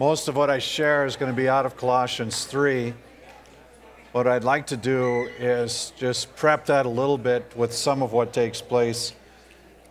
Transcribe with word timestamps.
Most 0.00 0.28
of 0.28 0.36
what 0.36 0.48
I 0.48 0.60
share 0.60 1.04
is 1.04 1.16
going 1.16 1.30
to 1.30 1.36
be 1.36 1.46
out 1.46 1.66
of 1.66 1.76
Colossians 1.76 2.46
3. 2.46 2.94
What 4.12 4.26
I'd 4.26 4.44
like 4.44 4.68
to 4.68 4.76
do 4.78 5.28
is 5.38 5.92
just 5.98 6.34
prep 6.36 6.64
that 6.64 6.86
a 6.86 6.88
little 6.88 7.18
bit 7.18 7.52
with 7.54 7.74
some 7.74 8.02
of 8.02 8.10
what 8.14 8.32
takes 8.32 8.62
place 8.62 9.12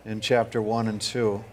in 0.04 0.20
chapter 0.20 0.60
1 0.60 0.88
and 0.88 1.00
2. 1.00 1.44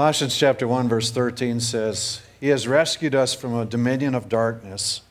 Colossians 0.00 0.34
chapter 0.34 0.66
1 0.66 0.88
verse 0.88 1.10
13 1.10 1.60
says, 1.60 2.22
"He 2.40 2.48
has 2.48 2.66
rescued 2.66 3.14
us 3.14 3.34
from 3.34 3.54
a 3.54 3.66
dominion 3.66 4.14
of 4.14 4.30
darkness 4.30 5.02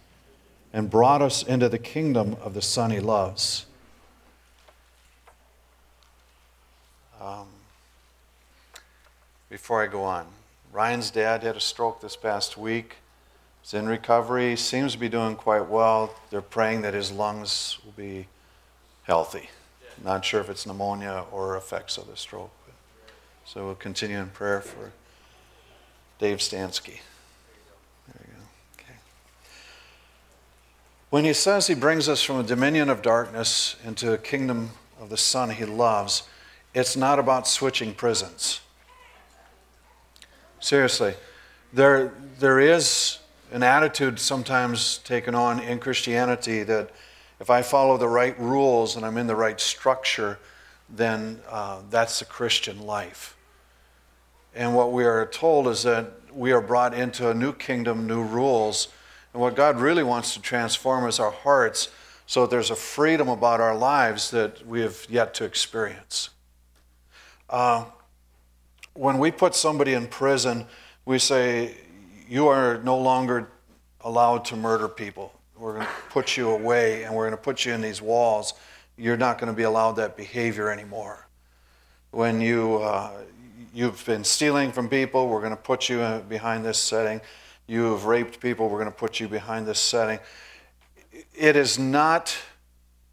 and 0.73 0.89
brought 0.89 1.21
us 1.21 1.43
into 1.43 1.69
the 1.69 1.77
kingdom 1.77 2.35
of 2.41 2.55
the 2.55 2.61
Son 2.63 2.89
he 2.89 2.99
loves." 2.99 3.67
Um, 7.21 7.49
before 9.47 9.83
I 9.83 9.85
go 9.85 10.03
on, 10.03 10.25
Ryan's 10.71 11.11
dad 11.11 11.43
had 11.43 11.55
a 11.55 11.61
stroke 11.61 12.01
this 12.01 12.15
past 12.15 12.57
week. 12.57 12.95
He's 13.61 13.75
in 13.75 13.87
recovery, 13.87 14.55
seems 14.55 14.93
to 14.93 14.97
be 14.97 15.07
doing 15.07 15.35
quite 15.35 15.67
well. 15.67 16.15
They're 16.31 16.41
praying 16.41 16.81
that 16.81 16.95
his 16.95 17.11
lungs 17.11 17.77
will 17.85 17.91
be 17.91 18.27
healthy. 19.03 19.51
Not 20.03 20.25
sure 20.25 20.41
if 20.41 20.49
it's 20.49 20.65
pneumonia 20.65 21.25
or 21.31 21.55
effects 21.55 21.95
of 21.99 22.07
the 22.07 22.17
stroke. 22.17 22.49
So 23.51 23.65
we'll 23.65 23.73
continue 23.73 24.19
in 24.19 24.29
prayer 24.29 24.61
for 24.61 24.91
Dave 26.19 26.37
Stansky. 26.37 26.99
There 28.05 28.21
you 28.21 28.33
go. 28.35 28.43
Okay. 28.77 28.93
When 31.09 31.25
he 31.25 31.33
says 31.33 31.65
he 31.65 31.73
brings 31.73 32.07
us 32.07 32.21
from 32.21 32.39
a 32.39 32.43
dominion 32.43 32.91
of 32.91 33.01
darkness 33.01 33.75
into 33.83 34.13
a 34.13 34.19
kingdom 34.19 34.69
of 35.01 35.09
the 35.09 35.17
Son 35.17 35.49
he 35.49 35.65
loves, 35.65 36.27
it's 36.75 36.95
not 36.95 37.17
about 37.17 37.47
switching 37.47 37.95
prisons. 37.95 38.61
Seriously, 40.59 41.15
there, 41.73 42.13
there 42.37 42.59
is 42.59 43.17
an 43.51 43.63
attitude 43.63 44.19
sometimes 44.19 44.99
taken 44.99 45.33
on 45.33 45.59
in 45.59 45.79
Christianity 45.79 46.61
that 46.61 46.91
if 47.39 47.49
I 47.49 47.63
follow 47.63 47.97
the 47.97 48.09
right 48.09 48.39
rules 48.39 48.95
and 48.95 49.03
I'm 49.03 49.17
in 49.17 49.25
the 49.25 49.35
right 49.35 49.59
structure, 49.59 50.37
then 50.87 51.41
uh, 51.49 51.79
that's 51.89 52.19
the 52.19 52.25
Christian 52.25 52.85
life. 52.85 53.35
And 54.55 54.75
what 54.75 54.91
we 54.91 55.05
are 55.05 55.25
told 55.25 55.67
is 55.67 55.83
that 55.83 56.11
we 56.33 56.51
are 56.51 56.61
brought 56.61 56.93
into 56.93 57.29
a 57.29 57.33
new 57.33 57.53
kingdom, 57.53 58.07
new 58.07 58.23
rules. 58.23 58.89
And 59.33 59.41
what 59.41 59.55
God 59.55 59.79
really 59.79 60.03
wants 60.03 60.33
to 60.33 60.41
transform 60.41 61.07
is 61.07 61.19
our 61.19 61.31
hearts 61.31 61.89
so 62.25 62.41
that 62.41 62.51
there's 62.51 62.71
a 62.71 62.75
freedom 62.75 63.27
about 63.27 63.59
our 63.59 63.75
lives 63.75 64.31
that 64.31 64.65
we 64.65 64.81
have 64.81 65.05
yet 65.09 65.33
to 65.35 65.45
experience. 65.45 66.29
Uh, 67.49 67.85
when 68.93 69.17
we 69.17 69.31
put 69.31 69.55
somebody 69.55 69.93
in 69.93 70.07
prison, 70.07 70.65
we 71.05 71.17
say, 71.17 71.75
You 72.27 72.47
are 72.47 72.79
no 72.83 72.97
longer 72.97 73.49
allowed 74.01 74.45
to 74.45 74.55
murder 74.55 74.87
people. 74.87 75.33
We're 75.57 75.73
going 75.73 75.85
to 75.85 75.91
put 76.09 76.37
you 76.37 76.51
away 76.51 77.03
and 77.03 77.13
we're 77.13 77.25
going 77.25 77.37
to 77.37 77.43
put 77.43 77.65
you 77.65 77.73
in 77.73 77.81
these 77.81 78.01
walls. 78.01 78.53
You're 78.97 79.17
not 79.17 79.39
going 79.39 79.51
to 79.51 79.55
be 79.55 79.63
allowed 79.63 79.93
that 79.93 80.15
behavior 80.15 80.69
anymore. 80.69 81.27
When 82.11 82.41
you, 82.41 82.77
uh, 82.77 83.11
you've 83.73 84.05
been 84.05 84.23
stealing 84.23 84.71
from 84.71 84.89
people, 84.89 85.27
we're 85.27 85.39
going 85.39 85.51
to 85.51 85.57
put 85.57 85.89
you 85.89 86.23
behind 86.27 86.65
this 86.65 86.77
setting. 86.77 87.21
You 87.67 87.91
have 87.91 88.05
raped 88.05 88.39
people, 88.39 88.69
we're 88.69 88.79
going 88.79 88.91
to 88.91 88.97
put 88.97 89.19
you 89.19 89.27
behind 89.27 89.67
this 89.67 89.79
setting. 89.79 90.19
It 91.35 91.55
is 91.55 91.77
not 91.77 92.35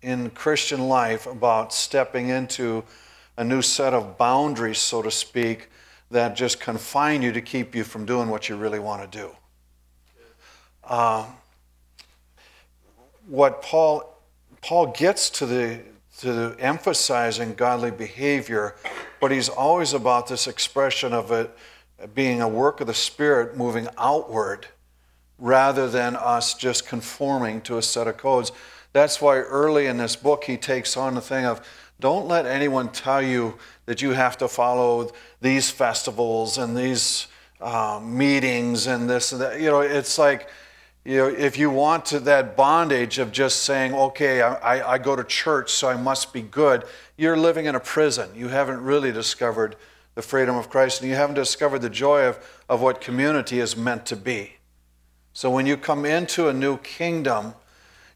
in 0.03 0.31
Christian 0.31 0.89
life 0.89 1.27
about 1.27 1.72
stepping 1.72 2.28
into 2.28 2.84
a 3.37 3.44
new 3.44 3.62
set 3.62 3.93
of 3.93 4.17
boundaries, 4.17 4.78
so 4.78 5.03
to 5.03 5.11
speak, 5.11 5.69
that 6.11 6.37
just 6.37 6.61
confine 6.61 7.23
you 7.23 7.33
to 7.33 7.41
keep 7.41 7.75
you 7.75 7.84
from 7.84 8.06
doing 8.06 8.28
what 8.28 8.49
you 8.49 8.56
really 8.56 8.78
want 8.78 9.11
to 9.11 9.19
do. 9.19 9.31
Uh, 10.84 11.27
what 13.27 13.61
Paul 13.61 14.12
Paul 14.62 14.88
gets 14.93 15.31
to 15.31 15.47
the 15.47 15.81
to 16.21 16.56
emphasizing 16.59 17.54
godly 17.54 17.91
behavior, 17.91 18.75
but 19.21 19.31
he's 19.31 19.49
always 19.49 19.93
about 19.93 20.28
this 20.28 20.47
expression 20.47 21.12
of 21.12 21.31
it 21.31 21.50
being 22.15 22.41
a 22.41 22.49
work 22.49 22.81
of 22.81 22.87
the 22.87 22.94
Spirit 22.94 23.56
moving 23.56 23.88
outward 23.99 24.66
rather 25.38 25.88
than 25.88 26.16
us 26.16 26.55
just 26.55 26.87
conforming 26.87 27.60
to 27.62 27.76
a 27.78 27.82
set 27.82 28.06
of 28.06 28.16
codes. 28.16 28.53
That's 28.93 29.21
why 29.21 29.38
early 29.38 29.87
in 29.87 29.99
this 29.99 30.16
book 30.16 30.44
he 30.44 30.56
takes 30.56 30.97
on 30.97 31.15
the 31.15 31.21
thing 31.21 31.44
of 31.44 31.66
don't 32.00 32.28
let 32.28 32.47
anyone 32.47 32.91
tell 32.91 33.22
you 33.22 33.59
that 33.87 34.03
you 34.03 34.10
have 34.10 34.37
to 34.38 34.49
follow 34.49 35.10
these 35.41 35.71
festivals 35.71 36.59
and 36.59 36.76
these 36.76 37.26
uh, 37.60 38.00
meetings 38.03 38.87
and 38.87 39.09
this 39.09 39.32
and 39.32 39.41
that. 39.41 39.60
You 39.60 39.71
know, 39.71 39.81
it's 39.81 40.19
like, 40.19 40.49
you 41.06 41.19
know, 41.19 41.28
if 41.28 41.56
you 41.56 41.71
want 41.71 42.05
to 42.06 42.19
that 42.21 42.56
bondage 42.56 43.21
of 43.21 43.31
just 43.31 43.62
saying, 43.62 43.94
okay, 43.94 44.43
I, 44.43 44.94
I 44.94 44.99
go 44.99 45.15
to 45.15 45.22
church, 45.22 45.71
so 45.71 45.89
I 45.89 45.97
must 45.97 46.33
be 46.33 46.43
good, 46.43 46.83
you're 47.17 47.37
living 47.37 47.67
in 47.67 47.77
a 47.77 47.81
prison. 47.81 48.28
You 48.34 48.49
haven't 48.49 48.81
really 48.83 49.12
discovered 49.12 49.77
the 50.17 50.22
freedom 50.22 50.56
of 50.56 50.69
Christ, 50.69 51.00
and 51.00 51.09
you 51.09 51.15
haven't 51.15 51.37
discovered 51.37 51.78
the 51.78 51.91
joy 51.91 52.25
of, 52.25 52.44
of 52.69 52.83
what 52.83 53.00
community 53.00 53.61
is 53.61 53.77
meant 53.77 54.05
to 54.06 54.17
be. 54.17 54.55
So 55.33 55.49
when 55.49 55.65
you 55.65 55.77
come 55.77 56.05
into 56.05 56.49
a 56.49 56.53
new 56.53 56.78
kingdom, 56.78 57.55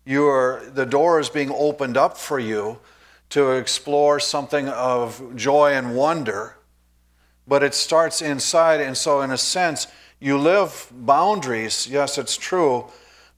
you're, 0.04 0.68
the 0.70 0.86
door 0.86 1.20
is 1.20 1.28
being 1.28 1.52
opened 1.52 1.96
up 1.96 2.18
for 2.18 2.40
you 2.40 2.80
to 3.28 3.52
explore 3.52 4.18
something 4.18 4.68
of 4.68 5.36
joy 5.36 5.74
and 5.74 5.94
wonder, 5.94 6.56
but 7.46 7.62
it 7.62 7.74
starts 7.74 8.20
inside. 8.20 8.80
And 8.80 8.96
so, 8.96 9.20
in 9.20 9.30
a 9.30 9.38
sense, 9.38 9.86
you 10.20 10.38
live 10.38 10.88
boundaries. 10.92 11.86
Yes, 11.86 12.18
it's 12.18 12.36
true, 12.36 12.86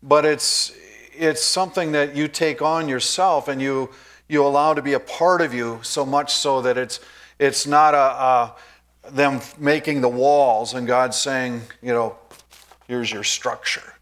but 0.03 0.25
it's 0.25 0.73
it's 1.15 1.43
something 1.43 1.93
that 1.93 2.17
you 2.17 2.27
take 2.27 2.61
on 2.63 2.89
yourself 2.89 3.49
and 3.49 3.63
you 3.63 3.91
you 4.29 4.45
allow 4.45 4.75
to 4.75 4.83
be 4.83 4.95
a 4.95 5.01
part 5.01 5.41
of 5.41 5.55
you 5.55 5.79
so 5.83 6.05
much 6.05 6.33
so 6.33 6.61
that 6.63 6.77
it's 6.77 7.01
it's 7.39 7.67
not 7.67 7.95
a, 7.95 7.99
a 7.99 8.57
them 9.11 9.41
making 9.59 10.01
the 10.01 10.09
walls 10.09 10.75
and 10.75 10.87
God 10.87 11.15
saying, 11.15 11.63
you 11.83 11.93
know, 11.93 12.17
here's 12.87 13.11
your 13.11 13.25
structure. 13.25 13.95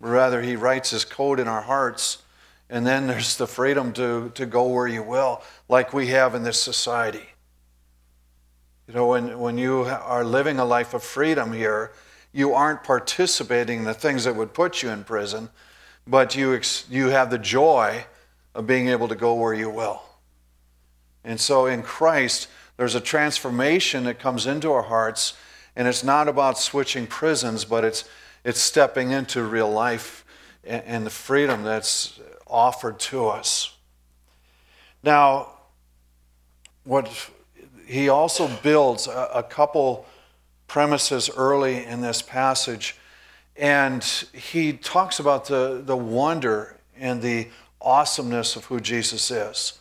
Rather, 0.00 0.42
He 0.42 0.56
writes 0.56 0.90
His 0.90 1.04
code 1.04 1.38
in 1.38 1.48
our 1.48 1.62
hearts, 1.62 2.18
and 2.68 2.86
then 2.86 3.06
there's 3.06 3.36
the 3.36 3.46
freedom 3.46 3.92
to, 3.94 4.30
to 4.34 4.46
go 4.46 4.66
where 4.66 4.88
you 4.88 5.02
will, 5.02 5.42
like 5.68 5.92
we 5.92 6.08
have 6.08 6.34
in 6.34 6.42
this 6.42 6.60
society. 6.60 7.29
You 8.90 8.96
know, 8.96 9.06
when, 9.06 9.38
when 9.38 9.56
you 9.56 9.82
are 9.82 10.24
living 10.24 10.58
a 10.58 10.64
life 10.64 10.94
of 10.94 11.04
freedom 11.04 11.52
here, 11.52 11.92
you 12.32 12.54
aren't 12.54 12.82
participating 12.82 13.78
in 13.78 13.84
the 13.84 13.94
things 13.94 14.24
that 14.24 14.34
would 14.34 14.52
put 14.52 14.82
you 14.82 14.88
in 14.88 15.04
prison, 15.04 15.48
but 16.08 16.34
you, 16.34 16.56
ex- 16.56 16.86
you 16.90 17.06
have 17.10 17.30
the 17.30 17.38
joy 17.38 18.06
of 18.52 18.66
being 18.66 18.88
able 18.88 19.06
to 19.06 19.14
go 19.14 19.34
where 19.34 19.54
you 19.54 19.70
will. 19.70 20.02
And 21.22 21.40
so 21.40 21.66
in 21.66 21.84
Christ, 21.84 22.48
there's 22.78 22.96
a 22.96 23.00
transformation 23.00 24.02
that 24.04 24.18
comes 24.18 24.44
into 24.44 24.72
our 24.72 24.82
hearts, 24.82 25.34
and 25.76 25.86
it's 25.86 26.02
not 26.02 26.26
about 26.26 26.58
switching 26.58 27.06
prisons, 27.06 27.64
but 27.64 27.84
it's, 27.84 28.08
it's 28.42 28.58
stepping 28.58 29.12
into 29.12 29.44
real 29.44 29.70
life 29.70 30.24
and, 30.64 30.82
and 30.84 31.06
the 31.06 31.10
freedom 31.10 31.62
that's 31.62 32.18
offered 32.44 32.98
to 32.98 33.28
us. 33.28 33.72
Now, 35.04 35.52
what 36.82 37.30
he 37.90 38.08
also 38.08 38.48
builds 38.62 39.08
a, 39.08 39.30
a 39.34 39.42
couple 39.42 40.06
premises 40.68 41.28
early 41.36 41.84
in 41.84 42.00
this 42.00 42.22
passage, 42.22 42.96
and 43.56 44.04
he 44.32 44.72
talks 44.72 45.18
about 45.18 45.46
the, 45.46 45.82
the 45.84 45.96
wonder 45.96 46.76
and 46.96 47.20
the 47.20 47.48
awesomeness 47.80 48.54
of 48.54 48.66
who 48.66 48.78
Jesus 48.78 49.30
is. 49.30 49.80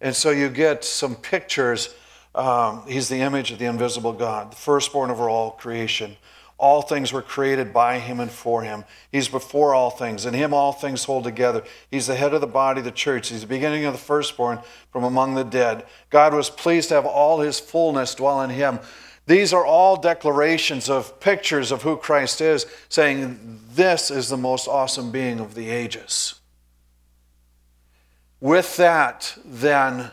And 0.00 0.14
so 0.14 0.30
you 0.30 0.48
get 0.48 0.84
some 0.84 1.16
pictures. 1.16 1.94
Um, 2.36 2.84
he's 2.86 3.08
the 3.08 3.20
image 3.20 3.50
of 3.50 3.58
the 3.58 3.64
invisible 3.64 4.12
God, 4.12 4.52
the 4.52 4.56
firstborn 4.56 5.10
over 5.10 5.28
all 5.28 5.50
creation. 5.50 6.16
All 6.56 6.82
things 6.82 7.12
were 7.12 7.22
created 7.22 7.72
by 7.72 7.98
him 7.98 8.20
and 8.20 8.30
for 8.30 8.62
him. 8.62 8.84
He's 9.10 9.28
before 9.28 9.74
all 9.74 9.90
things. 9.90 10.24
In 10.24 10.34
him 10.34 10.54
all 10.54 10.72
things 10.72 11.04
hold 11.04 11.24
together. 11.24 11.64
He's 11.90 12.06
the 12.06 12.14
head 12.14 12.32
of 12.32 12.40
the 12.40 12.46
body, 12.46 12.80
the 12.80 12.92
church. 12.92 13.30
He's 13.30 13.40
the 13.40 13.46
beginning 13.46 13.84
of 13.84 13.92
the 13.92 13.98
firstborn 13.98 14.60
from 14.92 15.02
among 15.02 15.34
the 15.34 15.44
dead. 15.44 15.84
God 16.10 16.32
was 16.32 16.50
pleased 16.50 16.90
to 16.90 16.94
have 16.94 17.06
all 17.06 17.40
his 17.40 17.58
fullness 17.58 18.14
dwell 18.14 18.40
in 18.42 18.50
him. 18.50 18.78
These 19.26 19.52
are 19.52 19.64
all 19.64 19.96
declarations 19.96 20.88
of 20.88 21.18
pictures 21.18 21.72
of 21.72 21.82
who 21.82 21.96
Christ 21.96 22.40
is, 22.40 22.66
saying, 22.88 23.60
This 23.72 24.10
is 24.10 24.28
the 24.28 24.36
most 24.36 24.68
awesome 24.68 25.10
being 25.10 25.40
of 25.40 25.54
the 25.54 25.70
ages. 25.70 26.40
With 28.40 28.76
that, 28.76 29.36
then, 29.44 30.10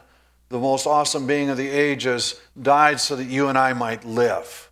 the 0.48 0.60
most 0.60 0.88
awesome 0.88 1.28
being 1.28 1.50
of 1.50 1.58
the 1.58 1.70
ages 1.70 2.40
died 2.60 3.00
so 3.00 3.16
that 3.18 3.26
you 3.26 3.50
and 3.50 3.58
I 3.58 3.74
might 3.74 4.06
live. 4.06 4.71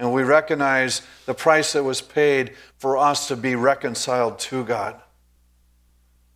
And 0.00 0.14
we 0.14 0.22
recognize 0.22 1.02
the 1.26 1.34
price 1.34 1.74
that 1.74 1.84
was 1.84 2.00
paid 2.00 2.54
for 2.78 2.96
us 2.96 3.28
to 3.28 3.36
be 3.36 3.54
reconciled 3.54 4.38
to 4.38 4.64
God. 4.64 4.98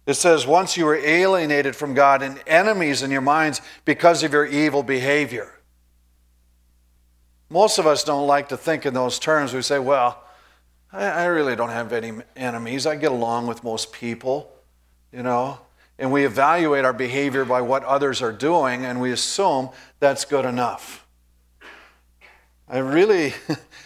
It 0.07 0.15
says, 0.15 0.47
once 0.47 0.77
you 0.77 0.85
were 0.85 0.97
alienated 0.97 1.75
from 1.75 1.95
God 1.95 2.23
and 2.23 2.39
enemies 2.47 3.03
in 3.03 3.11
your 3.11 3.23
minds 3.23 3.63
because 3.87 4.23
of 4.23 4.35
your 4.35 4.45
evil 4.45 4.83
behavior. 4.83 5.51
Most 7.49 7.79
of 7.79 7.87
us 7.87 8.05
don't 8.05 8.27
like 8.27 8.51
to 8.51 8.57
think 8.59 8.85
in 8.85 8.93
those 8.93 9.19
terms. 9.19 9.55
We 9.55 9.63
say, 9.63 9.79
well, 9.79 10.23
I, 10.93 11.25
really 11.25 11.57
don't 11.57 11.71
have 11.71 11.95
any 11.95 12.21
enemies. 12.37 12.85
I 12.85 12.97
get 12.97 13.13
along 13.13 13.47
with 13.47 13.65
most 13.65 13.93
people, 13.93 14.53
you 15.11 15.23
know. 15.23 15.59
And 15.99 16.13
we 16.13 16.27
evaluate 16.27 16.85
our 16.85 16.93
behavior 16.93 17.47
by 17.47 17.63
what 17.63 17.83
others 17.85 18.21
are 18.21 18.33
doing, 18.33 18.85
and 18.85 19.01
we 19.01 19.11
assume 19.11 19.71
that's 20.01 20.27
good 20.27 20.45
enough. 20.45 21.04
I 22.69 22.79
really, 22.79 23.35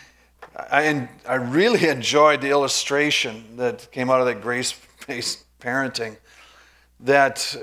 I, 0.57 1.09
I 1.29 1.35
really 1.35 1.89
enjoyed 1.89 2.41
the 2.41 2.51
illustration 2.51 3.57
that 3.57 3.91
came 3.91 4.11
out 4.11 4.21
of 4.21 4.27
that 4.27 4.41
grace-based 4.41 5.45
parenting 5.61 6.17
that 7.01 7.57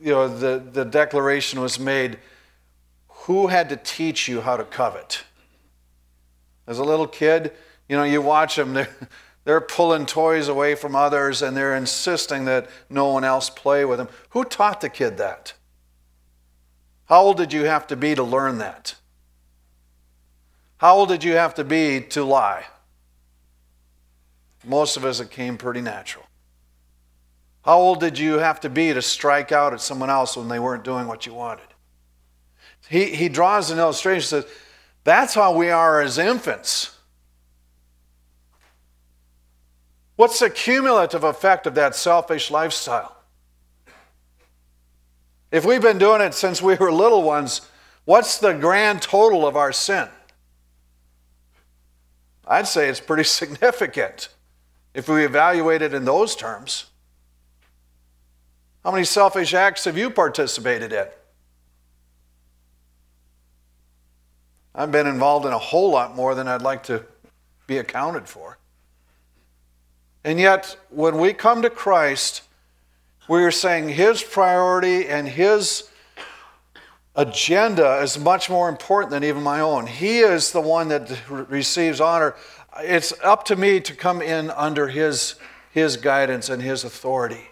you 0.00 0.10
know 0.10 0.28
the, 0.28 0.58
the 0.58 0.84
declaration 0.84 1.60
was 1.60 1.78
made 1.78 2.18
who 3.08 3.46
had 3.48 3.68
to 3.70 3.76
teach 3.76 4.28
you 4.28 4.40
how 4.40 4.56
to 4.56 4.64
covet? 4.64 5.24
As 6.66 6.78
a 6.78 6.84
little 6.84 7.06
kid 7.06 7.52
you 7.88 7.96
know 7.96 8.04
you 8.04 8.22
watch 8.22 8.56
them 8.56 8.74
they're, 8.74 9.08
they're 9.44 9.60
pulling 9.60 10.06
toys 10.06 10.48
away 10.48 10.74
from 10.74 10.94
others 10.94 11.42
and 11.42 11.56
they're 11.56 11.76
insisting 11.76 12.44
that 12.44 12.68
no 12.88 13.12
one 13.12 13.24
else 13.24 13.50
play 13.50 13.84
with 13.84 13.98
them 13.98 14.08
who 14.30 14.44
taught 14.44 14.80
the 14.80 14.88
kid 14.88 15.16
that? 15.18 15.54
How 17.06 17.22
old 17.22 17.36
did 17.36 17.52
you 17.52 17.64
have 17.64 17.86
to 17.88 17.96
be 17.96 18.14
to 18.14 18.22
learn 18.22 18.58
that 18.58 18.94
how 20.78 20.96
old 20.96 21.08
did 21.08 21.24
you 21.24 21.32
have 21.32 21.54
to 21.54 21.64
be 21.64 22.00
to 22.00 22.24
lie 22.24 22.64
most 24.64 24.96
of 24.96 25.04
us 25.04 25.20
it 25.20 25.30
came 25.30 25.56
pretty 25.56 25.80
natural 25.80 26.24
how 27.64 27.78
old 27.78 28.00
did 28.00 28.18
you 28.18 28.34
have 28.38 28.60
to 28.60 28.68
be 28.68 28.92
to 28.92 29.00
strike 29.00 29.50
out 29.50 29.72
at 29.72 29.80
someone 29.80 30.10
else 30.10 30.36
when 30.36 30.48
they 30.48 30.58
weren't 30.58 30.84
doing 30.84 31.06
what 31.06 31.24
you 31.24 31.32
wanted? 31.32 31.66
He, 32.90 33.06
he 33.06 33.30
draws 33.30 33.70
an 33.70 33.78
illustration, 33.78 34.26
says, 34.26 34.46
that's 35.02 35.32
how 35.32 35.56
we 35.56 35.70
are 35.70 36.02
as 36.02 36.18
infants. 36.18 36.94
What's 40.16 40.38
the 40.38 40.50
cumulative 40.50 41.24
effect 41.24 41.66
of 41.66 41.74
that 41.76 41.96
selfish 41.96 42.50
lifestyle? 42.50 43.16
If 45.50 45.64
we've 45.64 45.82
been 45.82 45.98
doing 45.98 46.20
it 46.20 46.34
since 46.34 46.60
we 46.60 46.74
were 46.74 46.92
little 46.92 47.22
ones, 47.22 47.62
what's 48.04 48.36
the 48.36 48.52
grand 48.52 49.00
total 49.00 49.46
of 49.46 49.56
our 49.56 49.72
sin? 49.72 50.08
I'd 52.46 52.68
say 52.68 52.88
it's 52.88 53.00
pretty 53.00 53.24
significant 53.40 54.28
if 54.92 55.08
we 55.08 55.24
evaluate 55.24 55.82
it 55.82 55.94
in 55.94 56.04
those 56.04 56.36
terms. 56.36 56.86
How 58.84 58.90
many 58.90 59.04
selfish 59.04 59.54
acts 59.54 59.84
have 59.84 59.96
you 59.96 60.10
participated 60.10 60.92
in? 60.92 61.06
I've 64.74 64.92
been 64.92 65.06
involved 65.06 65.46
in 65.46 65.52
a 65.52 65.58
whole 65.58 65.90
lot 65.90 66.14
more 66.14 66.34
than 66.34 66.48
I'd 66.48 66.62
like 66.62 66.82
to 66.84 67.04
be 67.66 67.78
accounted 67.78 68.28
for. 68.28 68.58
And 70.24 70.40
yet, 70.40 70.76
when 70.90 71.18
we 71.18 71.32
come 71.32 71.62
to 71.62 71.70
Christ, 71.70 72.42
we 73.28 73.44
are 73.44 73.50
saying 73.50 73.90
His 73.90 74.22
priority 74.22 75.06
and 75.06 75.28
His 75.28 75.88
agenda 77.16 78.00
is 78.02 78.18
much 78.18 78.50
more 78.50 78.68
important 78.68 79.10
than 79.10 79.24
even 79.24 79.42
my 79.42 79.60
own. 79.60 79.86
He 79.86 80.18
is 80.18 80.52
the 80.52 80.60
one 80.60 80.88
that 80.88 81.10
receives 81.28 82.00
honor. 82.00 82.34
It's 82.80 83.12
up 83.22 83.44
to 83.46 83.56
me 83.56 83.80
to 83.80 83.94
come 83.94 84.20
in 84.20 84.50
under 84.50 84.88
His, 84.88 85.36
his 85.70 85.96
guidance 85.96 86.48
and 86.48 86.60
His 86.60 86.84
authority. 86.84 87.50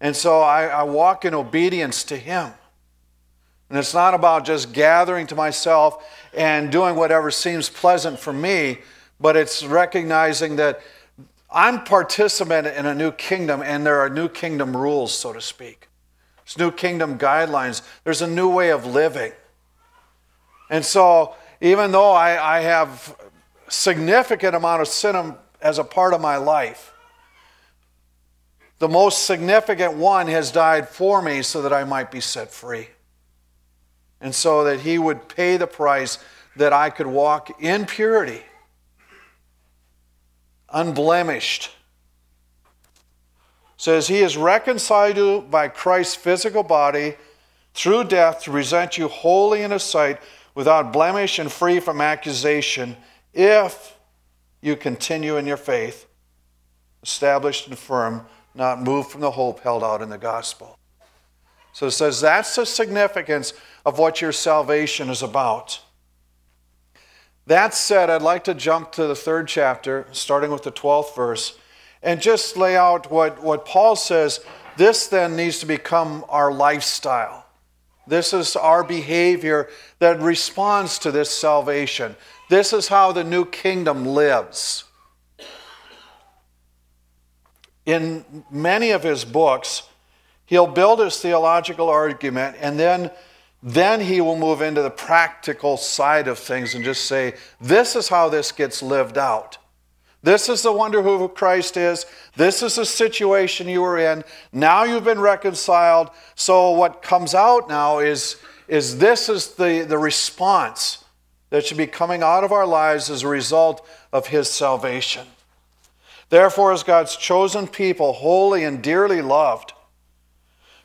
And 0.00 0.16
so 0.16 0.40
I, 0.40 0.66
I 0.66 0.82
walk 0.82 1.24
in 1.24 1.34
obedience 1.34 2.04
to 2.04 2.16
Him. 2.16 2.52
And 3.68 3.78
it's 3.78 3.94
not 3.94 4.14
about 4.14 4.44
just 4.44 4.72
gathering 4.72 5.28
to 5.28 5.36
myself 5.36 6.04
and 6.34 6.72
doing 6.72 6.96
whatever 6.96 7.30
seems 7.30 7.68
pleasant 7.68 8.18
for 8.18 8.32
me, 8.32 8.78
but 9.20 9.36
it's 9.36 9.64
recognizing 9.64 10.56
that 10.56 10.80
I'm 11.52 11.84
participant 11.84 12.66
in 12.66 12.86
a 12.86 12.94
new 12.94 13.12
kingdom 13.12 13.62
and 13.62 13.86
there 13.86 14.00
are 14.00 14.10
new 14.10 14.28
kingdom 14.28 14.76
rules, 14.76 15.16
so 15.16 15.32
to 15.32 15.40
speak. 15.40 15.89
New 16.58 16.70
kingdom 16.70 17.18
guidelines. 17.18 17.82
There's 18.04 18.22
a 18.22 18.26
new 18.26 18.48
way 18.48 18.70
of 18.70 18.86
living. 18.86 19.32
And 20.68 20.84
so 20.84 21.34
even 21.60 21.92
though 21.92 22.12
I, 22.12 22.58
I 22.58 22.60
have 22.60 23.16
significant 23.68 24.54
amount 24.54 24.82
of 24.82 24.88
sin 24.88 25.34
as 25.60 25.78
a 25.78 25.84
part 25.84 26.14
of 26.14 26.20
my 26.20 26.36
life, 26.36 26.92
the 28.78 28.88
most 28.88 29.26
significant 29.26 29.94
one 29.94 30.26
has 30.28 30.50
died 30.50 30.88
for 30.88 31.20
me 31.20 31.42
so 31.42 31.62
that 31.62 31.72
I 31.72 31.84
might 31.84 32.10
be 32.10 32.20
set 32.20 32.50
free. 32.50 32.88
And 34.20 34.34
so 34.34 34.64
that 34.64 34.80
he 34.80 34.98
would 34.98 35.28
pay 35.28 35.56
the 35.56 35.66
price 35.66 36.18
that 36.56 36.72
I 36.72 36.90
could 36.90 37.06
walk 37.06 37.62
in 37.62 37.86
purity, 37.86 38.42
unblemished. 40.68 41.70
Says 43.80 44.08
he 44.08 44.18
is 44.18 44.36
reconciled 44.36 45.16
you 45.16 45.40
by 45.40 45.68
Christ's 45.68 46.14
physical 46.14 46.62
body 46.62 47.16
through 47.72 48.04
death 48.04 48.42
to 48.42 48.50
present 48.50 48.98
you 48.98 49.08
holy 49.08 49.62
in 49.62 49.70
his 49.70 49.82
sight, 49.82 50.20
without 50.54 50.92
blemish 50.92 51.38
and 51.38 51.50
free 51.50 51.80
from 51.80 52.02
accusation, 52.02 52.94
if 53.32 53.96
you 54.60 54.76
continue 54.76 55.38
in 55.38 55.46
your 55.46 55.56
faith, 55.56 56.06
established 57.02 57.68
and 57.68 57.78
firm 57.78 58.26
not 58.54 58.82
moved 58.82 59.08
from 59.08 59.22
the 59.22 59.30
hope 59.30 59.60
held 59.60 59.82
out 59.82 60.02
in 60.02 60.10
the 60.10 60.18
gospel. 60.18 60.78
So 61.72 61.86
it 61.86 61.92
says 61.92 62.20
that's 62.20 62.54
the 62.56 62.66
significance 62.66 63.54
of 63.86 63.98
what 63.98 64.20
your 64.20 64.32
salvation 64.32 65.08
is 65.08 65.22
about. 65.22 65.80
That 67.46 67.72
said, 67.72 68.10
I'd 68.10 68.20
like 68.20 68.44
to 68.44 68.52
jump 68.52 68.92
to 68.92 69.06
the 69.06 69.16
third 69.16 69.48
chapter, 69.48 70.06
starting 70.12 70.50
with 70.50 70.64
the 70.64 70.72
12th 70.72 71.16
verse, 71.16 71.56
and 72.02 72.20
just 72.20 72.56
lay 72.56 72.76
out 72.76 73.10
what, 73.10 73.42
what 73.42 73.64
Paul 73.64 73.96
says. 73.96 74.40
This 74.76 75.06
then 75.06 75.36
needs 75.36 75.58
to 75.60 75.66
become 75.66 76.24
our 76.28 76.52
lifestyle. 76.52 77.46
This 78.06 78.32
is 78.32 78.56
our 78.56 78.82
behavior 78.82 79.68
that 79.98 80.20
responds 80.20 80.98
to 81.00 81.10
this 81.12 81.30
salvation. 81.30 82.16
This 82.48 82.72
is 82.72 82.88
how 82.88 83.12
the 83.12 83.24
new 83.24 83.44
kingdom 83.44 84.04
lives 84.06 84.84
in 87.90 88.44
many 88.50 88.90
of 88.90 89.02
his 89.02 89.24
books, 89.24 89.82
he'll 90.46 90.66
build 90.66 91.00
his 91.00 91.18
theological 91.18 91.88
argument 91.88 92.56
and 92.60 92.78
then 92.78 93.10
then 93.62 94.00
he 94.00 94.22
will 94.22 94.38
move 94.38 94.62
into 94.62 94.80
the 94.80 94.90
practical 94.90 95.76
side 95.76 96.26
of 96.28 96.38
things 96.38 96.74
and 96.74 96.82
just 96.82 97.04
say, 97.04 97.34
this 97.60 97.94
is 97.94 98.08
how 98.08 98.30
this 98.30 98.52
gets 98.52 98.82
lived 98.82 99.18
out. 99.18 99.58
This 100.22 100.48
is 100.48 100.62
the 100.62 100.72
wonder 100.72 101.02
who 101.02 101.28
Christ 101.28 101.76
is. 101.76 102.04
This 102.36 102.62
is 102.62 102.76
the 102.76 102.84
situation 102.84 103.68
you 103.68 103.80
were 103.80 103.98
in. 103.98 104.22
Now 104.52 104.84
you've 104.84 105.04
been 105.04 105.20
reconciled. 105.20 106.10
So 106.34 106.70
what 106.70 107.02
comes 107.02 107.34
out 107.34 107.68
now 107.68 108.00
is, 108.00 108.36
is 108.68 108.98
this 108.98 109.28
is 109.28 109.54
the, 109.54 109.86
the 109.88 109.98
response 109.98 111.04
that 111.48 111.64
should 111.64 111.78
be 111.78 111.86
coming 111.86 112.22
out 112.22 112.44
of 112.44 112.52
our 112.52 112.66
lives 112.66 113.08
as 113.10 113.22
a 113.22 113.28
result 113.28 113.86
of 114.12 114.26
his 114.26 114.50
salvation. 114.50 115.26
Therefore, 116.28 116.72
as 116.72 116.82
God's 116.82 117.16
chosen 117.16 117.66
people, 117.66 118.12
holy 118.12 118.64
and 118.64 118.82
dearly 118.82 119.22
loved, 119.22 119.72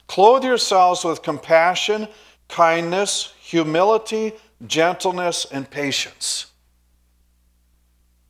clothe 0.07 0.43
yourselves 0.43 1.03
with 1.03 1.21
compassion, 1.21 2.07
kindness, 2.47 3.33
humility, 3.39 4.33
gentleness, 4.65 5.45
and 5.51 5.69
patience. 5.69 6.47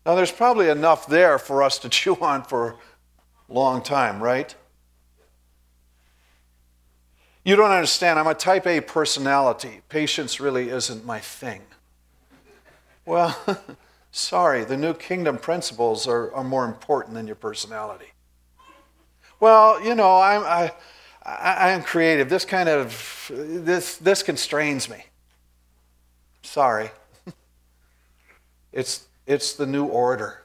Now, 0.06 0.16
there's 0.16 0.32
probably 0.32 0.70
enough 0.70 1.08
there 1.08 1.40
for 1.40 1.64
us 1.64 1.80
to 1.80 1.90
chew 1.98 2.16
on 2.16 2.44
for 2.44 2.76
a 3.50 3.54
long 3.54 3.82
time, 3.82 4.22
right? 4.22 4.54
You 7.44 7.56
don't 7.56 7.72
understand. 7.72 8.18
I'm 8.18 8.28
a 8.28 8.34
type 8.34 8.66
A 8.66 8.82
personality. 8.82 9.82
Patience 9.90 10.40
really 10.40 10.70
isn't 10.70 11.06
my 11.06 11.20
thing. 11.20 11.62
Well, 13.06 13.38
Sorry, 14.18 14.64
the 14.64 14.78
new 14.78 14.94
kingdom 14.94 15.38
principles 15.38 16.08
are, 16.08 16.34
are 16.34 16.44
more 16.46 16.64
important 16.64 17.16
than 17.16 17.28
your 17.28 17.36
personality. 17.36 18.14
Well, 19.42 19.84
you 19.84 19.94
know, 19.94 20.22
I'm, 20.22 20.42
I, 20.44 20.72
I 21.22 21.72
am 21.72 21.84
creative. 21.84 22.30
This 22.30 22.46
kind 22.46 22.70
of, 22.70 23.30
this, 23.30 23.98
this 23.98 24.24
constrains 24.24 24.90
me. 24.90 25.04
Sorry. 26.44 26.92
it's, 28.72 29.04
it's 29.26 29.54
the 29.54 29.66
new 29.66 29.86
order. 29.86 30.44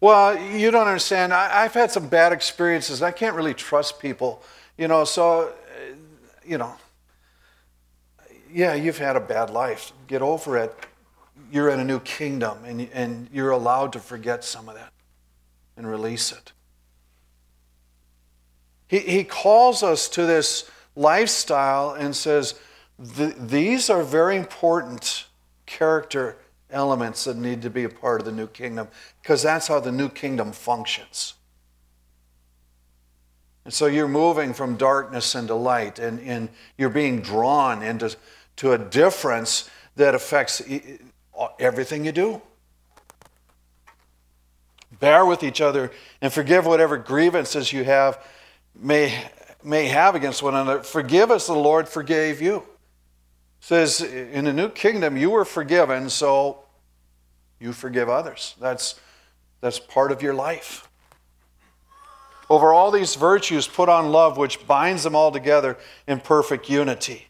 Well, 0.00 0.38
you 0.38 0.70
don't 0.70 0.86
understand. 0.86 1.32
I, 1.32 1.62
have 1.62 1.74
had 1.74 1.90
some 1.90 2.08
bad 2.08 2.32
experiences. 2.32 3.00
I 3.00 3.10
can't 3.10 3.34
really 3.34 3.54
trust 3.54 3.98
people, 3.98 4.42
you 4.76 4.86
know, 4.88 5.04
so, 5.04 5.48
uh, 5.48 5.52
you 6.44 6.58
know, 6.58 6.74
yeah, 8.52 8.74
you've 8.74 8.98
had 8.98 9.16
a 9.16 9.20
bad 9.20 9.50
life. 9.50 9.92
Get 10.06 10.20
over 10.20 10.58
it. 10.58 10.74
You're 11.50 11.70
in 11.70 11.80
a 11.80 11.84
new 11.84 12.00
kingdom, 12.00 12.58
and, 12.64 12.88
and 12.92 13.28
you're 13.32 13.50
allowed 13.50 13.92
to 13.94 13.98
forget 13.98 14.44
some 14.44 14.68
of 14.68 14.74
that 14.74 14.92
and 15.76 15.88
release 15.88 16.32
it. 16.32 16.52
He, 18.86 18.98
he 18.98 19.24
calls 19.24 19.82
us 19.82 20.08
to 20.10 20.26
this 20.26 20.70
lifestyle 20.94 21.92
and 21.92 22.14
says, 22.14 22.54
these 22.98 23.90
are 23.90 24.02
very 24.02 24.36
important 24.36 25.26
character 25.66 26.36
elements 26.70 27.24
that 27.24 27.36
need 27.36 27.62
to 27.62 27.70
be 27.70 27.84
a 27.84 27.88
part 27.88 28.20
of 28.20 28.26
the 28.26 28.32
new 28.32 28.46
kingdom 28.46 28.88
because 29.22 29.42
that's 29.42 29.68
how 29.68 29.80
the 29.80 29.92
new 29.92 30.08
kingdom 30.08 30.52
functions. 30.52 31.34
And 33.64 33.72
so 33.72 33.86
you're 33.86 34.08
moving 34.08 34.52
from 34.52 34.76
darkness 34.76 35.34
into 35.34 35.54
light, 35.54 35.98
and, 35.98 36.20
and 36.20 36.50
you're 36.76 36.90
being 36.90 37.20
drawn 37.20 37.82
into 37.82 38.14
to 38.56 38.72
a 38.72 38.78
difference 38.78 39.70
that 39.96 40.14
affects 40.14 40.62
everything 41.58 42.04
you 42.04 42.12
do. 42.12 42.42
Bear 45.00 45.24
with 45.24 45.42
each 45.42 45.60
other 45.60 45.90
and 46.20 46.32
forgive 46.32 46.66
whatever 46.66 46.96
grievances 46.96 47.72
you 47.72 47.84
have 47.84 48.24
may, 48.78 49.24
may 49.62 49.86
have 49.86 50.14
against 50.14 50.42
one 50.42 50.54
another. 50.54 50.82
Forgive 50.82 51.30
as 51.30 51.46
the 51.46 51.54
Lord 51.54 51.88
forgave 51.88 52.40
you. 52.40 52.64
Says 53.64 54.02
in 54.02 54.44
the 54.44 54.52
new 54.52 54.68
kingdom 54.68 55.16
you 55.16 55.30
were 55.30 55.46
forgiven, 55.46 56.10
so 56.10 56.64
you 57.58 57.72
forgive 57.72 58.10
others. 58.10 58.54
That's, 58.60 59.00
that's 59.62 59.78
part 59.78 60.12
of 60.12 60.20
your 60.20 60.34
life. 60.34 60.86
Over 62.50 62.74
all 62.74 62.90
these 62.90 63.14
virtues, 63.14 63.66
put 63.66 63.88
on 63.88 64.12
love, 64.12 64.36
which 64.36 64.66
binds 64.66 65.02
them 65.02 65.16
all 65.16 65.32
together 65.32 65.78
in 66.06 66.20
perfect 66.20 66.68
unity. 66.68 67.28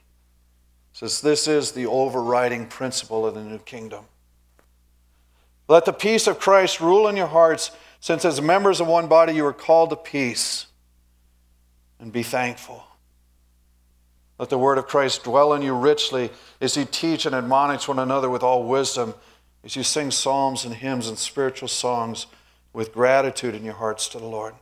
says 0.93 1.21
this 1.21 1.47
is 1.47 1.71
the 1.71 1.87
overriding 1.87 2.67
principle 2.67 3.25
of 3.25 3.35
the 3.35 3.45
new 3.45 3.61
kingdom. 3.61 4.05
Let 5.69 5.85
the 5.85 5.93
peace 5.93 6.26
of 6.26 6.41
Christ 6.41 6.81
rule 6.81 7.07
in 7.07 7.17
your 7.17 7.29
hearts, 7.29 7.71
since 8.00 8.25
as 8.25 8.43
members 8.43 8.81
of 8.81 8.88
one 8.88 9.07
body 9.07 9.35
you 9.35 9.47
are 9.47 9.53
called 9.53 9.91
to 9.91 9.97
peace, 9.97 10.67
and 12.00 12.12
be 12.12 12.25
thankful. 12.25 12.84
Let 14.38 14.50
the 14.50 14.59
word 14.59 14.79
of 14.79 14.87
Christ 14.87 15.25
dwell 15.25 15.53
in 15.53 15.62
you 15.62 15.75
richly 15.75 16.31
as 16.61 16.76
you 16.76 16.85
teach 16.85 17.25
and 17.25 17.35
admonish 17.35 17.87
one 17.87 17.99
another 17.99 18.29
with 18.29 18.43
all 18.43 18.64
wisdom 18.64 19.14
as 19.62 19.76
you 19.76 19.83
sing 19.83 20.11
psalms 20.11 20.64
and 20.64 20.75
hymns 20.75 21.09
and 21.09 21.19
spiritual 21.19 21.69
songs 21.69 22.26
with 22.73 22.93
gratitude 22.93 23.55
in 23.55 23.64
your 23.64 23.75
hearts 23.75 24.09
to 24.09 24.19
the 24.19 24.26
Lord. 24.26 24.55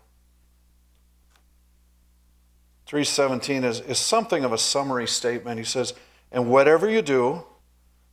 317 2.86 3.64
is, 3.64 3.80
is 3.80 3.98
something 3.98 4.44
of 4.44 4.52
a 4.52 4.58
summary 4.58 5.08
statement. 5.08 5.58
He 5.58 5.64
says, 5.64 5.94
And 6.30 6.50
whatever 6.50 6.88
you 6.88 7.00
do, 7.00 7.44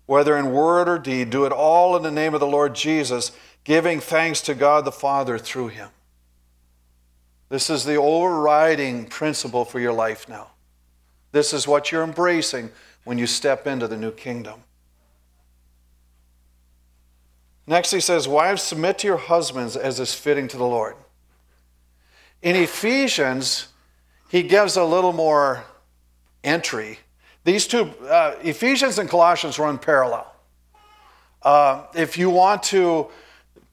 whether 0.05 0.37
in 0.37 0.51
word 0.51 0.87
or 0.87 0.97
deed, 0.97 1.29
do 1.29 1.45
it 1.45 1.51
all 1.51 1.97
in 1.97 2.03
the 2.03 2.09
name 2.09 2.33
of 2.33 2.39
the 2.39 2.47
Lord 2.47 2.73
Jesus, 2.73 3.33
giving 3.65 3.99
thanks 3.99 4.39
to 4.41 4.55
God 4.55 4.85
the 4.85 4.91
Father 4.91 5.37
through 5.37 5.67
him. 5.67 5.89
This 7.49 7.69
is 7.69 7.83
the 7.83 7.97
overriding 7.97 9.07
principle 9.07 9.65
for 9.65 9.79
your 9.79 9.93
life 9.93 10.29
now. 10.29 10.51
This 11.31 11.53
is 11.53 11.67
what 11.67 11.91
you're 11.91 12.03
embracing 12.03 12.71
when 13.03 13.17
you 13.17 13.27
step 13.27 13.67
into 13.67 13.87
the 13.87 13.97
new 13.97 14.11
kingdom. 14.11 14.63
Next, 17.67 17.91
he 17.91 17.99
says, 17.99 18.27
Wives, 18.27 18.63
submit 18.63 18.97
to 18.99 19.07
your 19.07 19.17
husbands 19.17 19.75
as 19.75 19.99
is 19.99 20.13
fitting 20.13 20.47
to 20.47 20.57
the 20.57 20.65
Lord. 20.65 20.95
In 22.41 22.55
Ephesians, 22.55 23.67
he 24.29 24.43
gives 24.43 24.75
a 24.75 24.83
little 24.83 25.13
more 25.13 25.63
entry. 26.43 26.99
These 27.43 27.67
two, 27.67 27.85
uh, 28.07 28.35
Ephesians 28.41 28.97
and 28.97 29.09
Colossians 29.09 29.59
run 29.59 29.77
parallel. 29.77 30.33
Uh, 31.43 31.83
if 31.95 32.17
you 32.17 32.29
want 32.29 32.63
to, 32.63 33.07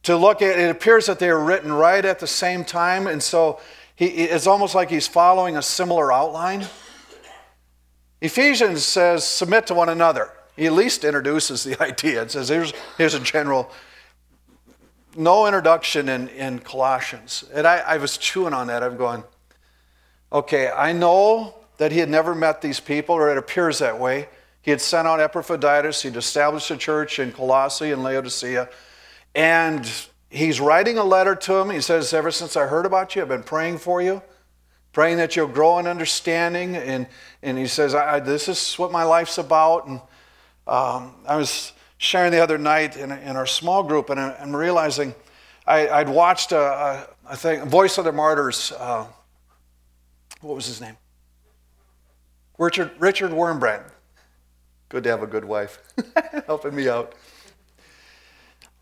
to 0.03 0.17
look 0.17 0.43
at 0.43 0.59
it, 0.59 0.71
appears 0.71 1.07
that 1.07 1.19
they 1.19 1.29
are 1.31 1.43
written 1.43 1.73
right 1.73 2.05
at 2.05 2.19
the 2.19 2.27
same 2.27 2.65
time, 2.65 3.07
and 3.07 3.23
so 3.23 3.61
he, 3.95 4.07
it's 4.07 4.47
almost 4.47 4.75
like 4.75 4.91
he's 4.91 5.09
following 5.09 5.57
a 5.57 5.63
similar 5.63 6.13
outline. 6.13 6.67
Ephesians 8.21 8.85
says, 8.85 9.27
submit 9.27 9.67
to 9.67 9.75
one 9.75 9.89
another. 9.89 10.31
He 10.57 10.67
at 10.67 10.73
least 10.73 11.05
introduces 11.05 11.65
the 11.65 11.81
idea. 11.83 12.23
It 12.23 12.31
says, 12.31 12.49
here's, 12.49 12.73
here's 12.97 13.15
a 13.15 13.21
general 13.21 13.71
no 15.17 15.47
introduction 15.47 16.09
in, 16.09 16.29
in 16.29 16.59
Colossians. 16.59 17.45
And 17.53 17.67
I, 17.67 17.79
I 17.79 17.97
was 17.97 18.19
chewing 18.19 18.53
on 18.53 18.67
that. 18.67 18.83
I'm 18.83 18.97
going, 18.97 19.25
okay, 20.33 20.71
I 20.71 20.93
know 20.93 21.55
that 21.79 21.93
he 21.93 21.99
had 21.99 22.11
never 22.11 22.35
met 22.35 22.61
these 22.61 22.81
people, 22.81 23.15
or 23.15 23.31
it 23.31 23.39
appears 23.39 23.79
that 23.79 23.99
way. 23.99 24.29
He 24.63 24.71
had 24.71 24.81
sent 24.81 25.07
out 25.07 25.21
Epaphroditus, 25.21 26.03
he'd 26.03 26.17
established 26.17 26.71
a 26.71 26.77
church 26.77 27.19
in 27.19 27.33
Colossae 27.33 27.93
and 27.93 28.03
Laodicea, 28.03 28.69
and 29.35 29.89
he's 30.29 30.61
writing 30.61 30.99
a 30.99 31.05
letter 31.05 31.37
to 31.37 31.55
him. 31.57 31.71
He 31.71 31.81
says, 31.81 32.13
Ever 32.13 32.31
since 32.31 32.57
I 32.57 32.67
heard 32.67 32.85
about 32.85 33.15
you, 33.15 33.23
I've 33.23 33.29
been 33.29 33.45
praying 33.45 33.79
for 33.79 34.03
you, 34.03 34.23
praying 34.97 35.19
that 35.19 35.37
you'll 35.37 35.47
grow 35.47 35.79
in 35.79 35.87
understanding. 35.87 36.75
And, 36.75 37.07
and 37.43 37.59
he 37.59 37.67
says, 37.67 37.95
I, 37.95 38.19
This 38.19 38.49
is 38.49 38.77
what 38.79 38.91
my 38.91 39.03
life's 39.03 39.37
about. 39.37 39.87
And 39.87 40.01
um, 40.67 41.13
I 41.29 41.37
was 41.37 41.75
sharing 41.99 42.33
the 42.33 42.43
other 42.43 42.57
night 42.57 42.97
in, 42.97 43.13
in 43.13 43.37
our 43.37 43.45
small 43.45 43.83
group, 43.83 44.09
and 44.09 44.19
I'm 44.19 44.57
realizing 44.57 45.15
I, 45.67 46.03
would 46.03 46.09
watched 46.09 46.53
a, 46.53 46.59
a, 46.59 47.09
a, 47.27 47.37
thing, 47.37 47.69
Voice 47.69 47.99
of 47.99 48.07
the 48.07 48.13
Martyrs. 48.13 48.73
Uh, 48.73 49.05
what 50.41 50.55
was 50.55 50.65
his 50.65 50.81
name? 50.81 50.97
Richard, 52.57 52.93
Richard 52.99 53.33
Wurmbrand. 53.33 53.85
Good 54.89 55.05
to 55.05 55.11
have 55.11 55.23
a 55.23 55.27
good 55.27 55.45
wife 55.45 55.79
helping 56.47 56.75
me 56.75 56.89
out. 56.89 57.15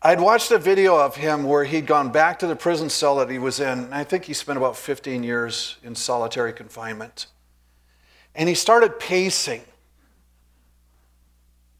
I'd 0.05 0.21
watched 0.21 0.51
a 0.51 0.59
video 0.59 0.95
of 0.95 1.15
him 1.15 1.45
where 1.45 1.63
he'd 1.63 1.87
gone 1.87 2.11
back 2.11 2.37
to 2.37 2.45
the 2.45 2.55
prison 2.55 2.91
cell 2.91 3.15
that 3.15 3.27
he 3.31 3.39
was 3.39 3.59
in. 3.59 3.91
I 3.91 4.03
think 4.03 4.25
he 4.25 4.33
spent 4.35 4.55
about 4.55 4.77
15 4.77 5.23
years 5.23 5.77
in 5.81 5.95
solitary 5.95 6.53
confinement. 6.53 7.25
And 8.35 8.47
he 8.47 8.53
started 8.53 8.99
pacing 8.99 9.63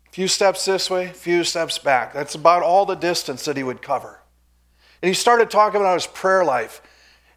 A 0.07 0.11
few 0.11 0.27
steps 0.27 0.65
this 0.65 0.89
way, 0.89 1.05
a 1.05 1.13
few 1.13 1.43
steps 1.43 1.77
back. 1.77 2.13
That's 2.13 2.33
about 2.33 2.63
all 2.63 2.87
the 2.87 2.95
distance 2.95 3.45
that 3.45 3.57
he 3.57 3.63
would 3.63 3.83
cover. 3.83 4.21
And 5.03 5.07
he 5.07 5.13
started 5.13 5.51
talking 5.51 5.79
about 5.79 5.93
his 5.93 6.07
prayer 6.07 6.43
life. 6.43 6.81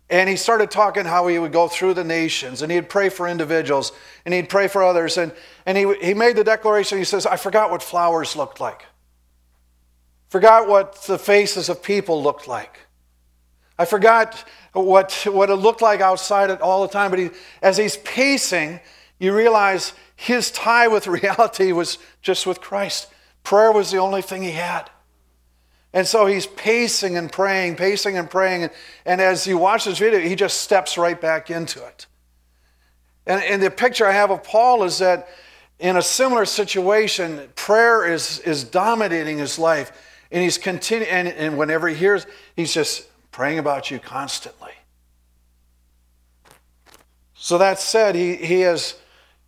And 0.09 0.27
he 0.27 0.37
started 0.37 0.71
talking 0.71 1.05
how 1.05 1.27
he 1.27 1.39
would 1.39 1.53
go 1.53 1.69
through 1.69 1.93
the 1.95 2.05
nations 2.05 2.63
and 2.63 2.73
he'd 2.73 2.89
pray 2.89 3.11
for 3.11 3.29
individuals 3.29 3.93
and 4.25 4.33
he'd 4.33 4.49
pray 4.49 4.69
for 4.69 4.83
others. 4.83 5.19
And, 5.19 5.35
and 5.67 5.77
he, 5.77 5.95
he 6.01 6.15
made 6.15 6.37
the 6.37 6.45
declaration 6.45 6.97
he 6.97 7.05
says, 7.05 7.27
I 7.27 7.37
forgot 7.37 7.71
what 7.71 7.83
flowers 7.83 8.37
looked 8.37 8.59
like, 8.59 8.87
forgot 10.29 10.69
what 10.69 11.03
the 11.03 11.19
faces 11.19 11.69
of 11.69 11.83
people 11.83 12.23
looked 12.23 12.49
like. 12.49 12.81
I 13.79 13.85
forgot 13.85 14.45
what, 14.73 15.13
what 15.31 15.51
it 15.51 15.57
looked 15.57 15.83
like 15.83 16.01
outside 16.01 16.51
it 16.51 16.61
all 16.61 16.83
the 16.83 16.93
time. 16.93 17.11
But 17.11 17.21
he, 17.21 17.31
as 17.63 17.77
he's 17.77 17.97
pacing, 17.99 18.81
you 19.19 19.35
realize 19.35 19.93
his 20.17 20.51
tie 20.51 20.89
with 20.89 21.07
reality 21.09 21.73
was 21.73 21.99
just 22.23 22.47
with 22.47 22.61
Christ. 22.61 23.09
Prayer 23.45 23.73
was 23.73 23.91
the 23.91 23.99
only 23.99 24.23
thing 24.23 24.43
he 24.43 24.51
had. 24.51 24.91
And 25.93 26.07
so 26.07 26.27
he's 26.27 26.47
pacing 26.47 27.17
and 27.17 27.33
praying, 27.33 27.77
pacing 27.77 28.19
and 28.19 28.29
praying. 28.29 28.65
And, 28.65 28.73
and 29.07 29.21
as 29.21 29.47
you 29.47 29.57
watch 29.57 29.85
this 29.87 29.99
video, 29.99 30.21
he 30.21 30.35
just 30.35 30.61
steps 30.61 30.99
right 30.99 31.19
back 31.19 31.51
into 31.51 31.85
it. 31.85 32.07
And, 33.27 33.43
and 33.43 33.63
the 33.63 33.71
picture 33.71 34.07
I 34.07 34.13
have 34.13 34.31
of 34.31 34.43
Paul 34.43 34.83
is 34.85 34.99
that 34.99 35.29
in 35.79 35.97
a 35.97 36.03
similar 36.03 36.45
situation, 36.45 37.49
prayer 37.55 38.07
is, 38.07 38.41
is 38.41 38.65
dominating 38.65 39.39
his 39.39 39.59
life. 39.59 39.93
And 40.31 40.43
he's 40.43 40.59
continuing, 40.59 41.11
and, 41.11 41.29
and 41.29 41.59
whenever 41.59 41.89
he 41.89 41.95
hears, 41.95 42.27
he's 42.55 42.75
just 42.75 43.09
praying 43.31 43.59
about 43.59 43.91
you 43.91 43.99
constantly. 43.99 44.73
So 47.35 47.59
that 47.59 47.79
said, 47.79 48.15
he, 48.15 48.37
he 48.37 48.63
is, 48.63 48.97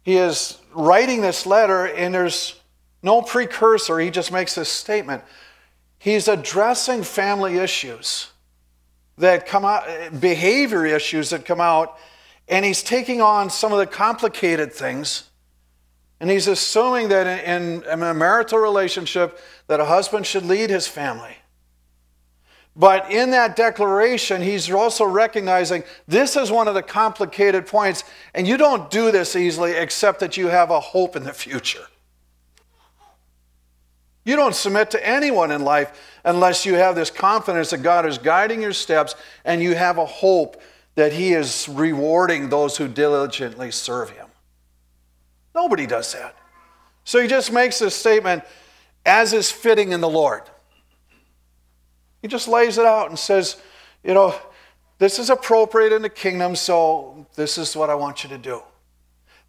he 0.03 0.17
is 0.17 0.59
writing 0.75 1.21
this 1.21 1.45
letter, 1.45 1.87
and 1.87 2.15
there's 2.15 2.55
no 3.03 3.21
precursor. 3.21 3.99
He 3.99 4.11
just 4.11 4.33
makes 4.33 4.55
this 4.55 4.69
statement. 4.69 5.23
He's 5.99 6.29
addressing 6.29 7.03
family 7.03 7.59
issues 7.59 8.29
that 9.19 9.47
come 9.47 9.65
out, 9.65 9.85
behavior 10.21 10.87
issues 10.87 11.31
that 11.31 11.45
come 11.45 11.61
out, 11.61 11.99
and 12.49 12.65
he's 12.65 12.83
taking 12.83 13.21
on 13.21 13.51
some 13.51 13.73
of 13.73 13.79
the 13.79 13.87
complicated 13.87 14.73
things. 14.73 15.30
And 16.21 16.29
he's 16.29 16.47
assuming 16.47 17.09
that 17.09 17.27
in, 17.27 17.83
in 17.83 18.03
a 18.03 18.13
marital 18.13 18.59
relationship, 18.59 19.41
that 19.69 19.81
a 19.81 19.87
husband 19.87 20.27
should 20.27 20.45
lead 20.45 20.69
his 20.69 20.87
family. 20.87 21.37
But 22.77 23.11
in 23.11 23.31
that 23.31 23.57
declaration, 23.57 24.43
he's 24.43 24.71
also 24.71 25.05
recognizing 25.05 25.83
this 26.07 26.37
is 26.37 26.51
one 26.51 26.69
of 26.69 26.75
the 26.75 26.83
complicated 26.83 27.67
points, 27.67 28.05
and 28.35 28.47
you 28.47 28.57
don't 28.57 28.91
do 28.91 29.11
this 29.11 29.35
easily 29.35 29.73
except 29.73 30.21
that 30.21 30.37
you 30.37 30.49
have 30.49 30.71
a 30.71 30.81
hope 30.81 31.17
in 31.17 31.25
the 31.25 31.33
future. 31.33 31.87
You 34.25 34.37
don't 34.37 34.55
submit 34.55 34.91
to 34.93 35.07
anyone 35.07 35.51
in 35.51 35.65
life 35.65 35.93
unless 36.25 36.65
you 36.65 36.75
have 36.75 36.95
this 36.95 37.11
confidence 37.11 37.71
that 37.71 37.83
God 37.83 38.07
is 38.07 38.19
guiding 38.19 38.63
your 38.63 38.73
steps 38.73 39.15
and 39.45 39.63
you 39.63 39.75
have 39.75 39.99
a 39.99 40.07
hope 40.07 40.61
that 40.95 41.13
He 41.13 41.33
is 41.33 41.69
rewarding 41.69 42.49
those 42.49 42.77
who 42.77 42.87
diligently 42.87 43.71
serve 43.71 44.11
Him. 44.11 44.30
Nobody 45.55 45.87
does 45.87 46.13
that. 46.13 46.37
So 47.05 47.21
he 47.21 47.29
just 47.29 47.53
makes 47.53 47.79
this 47.79 47.95
statement 47.95 48.45
as 49.05 49.33
is 49.33 49.51
fitting 49.51 49.93
in 49.93 50.01
the 50.01 50.09
Lord. 50.09 50.43
He 52.23 52.29
just 52.29 52.49
lays 52.49 52.79
it 52.79 52.87
out 52.87 53.09
and 53.09 53.19
says, 53.19 53.57
you 54.05 54.15
know, 54.15 54.35
this 54.99 55.19
is 55.19 55.31
appropriate 55.31 55.93
in 55.93 56.03
the 56.03 56.11
kingdom, 56.11 56.55
so 56.55 57.27
this 57.35 57.57
is 57.57 57.75
what 57.75 57.89
I 57.89 57.95
want 57.95 58.23
you 58.23 58.29
to 58.31 58.39
do. 58.39 58.63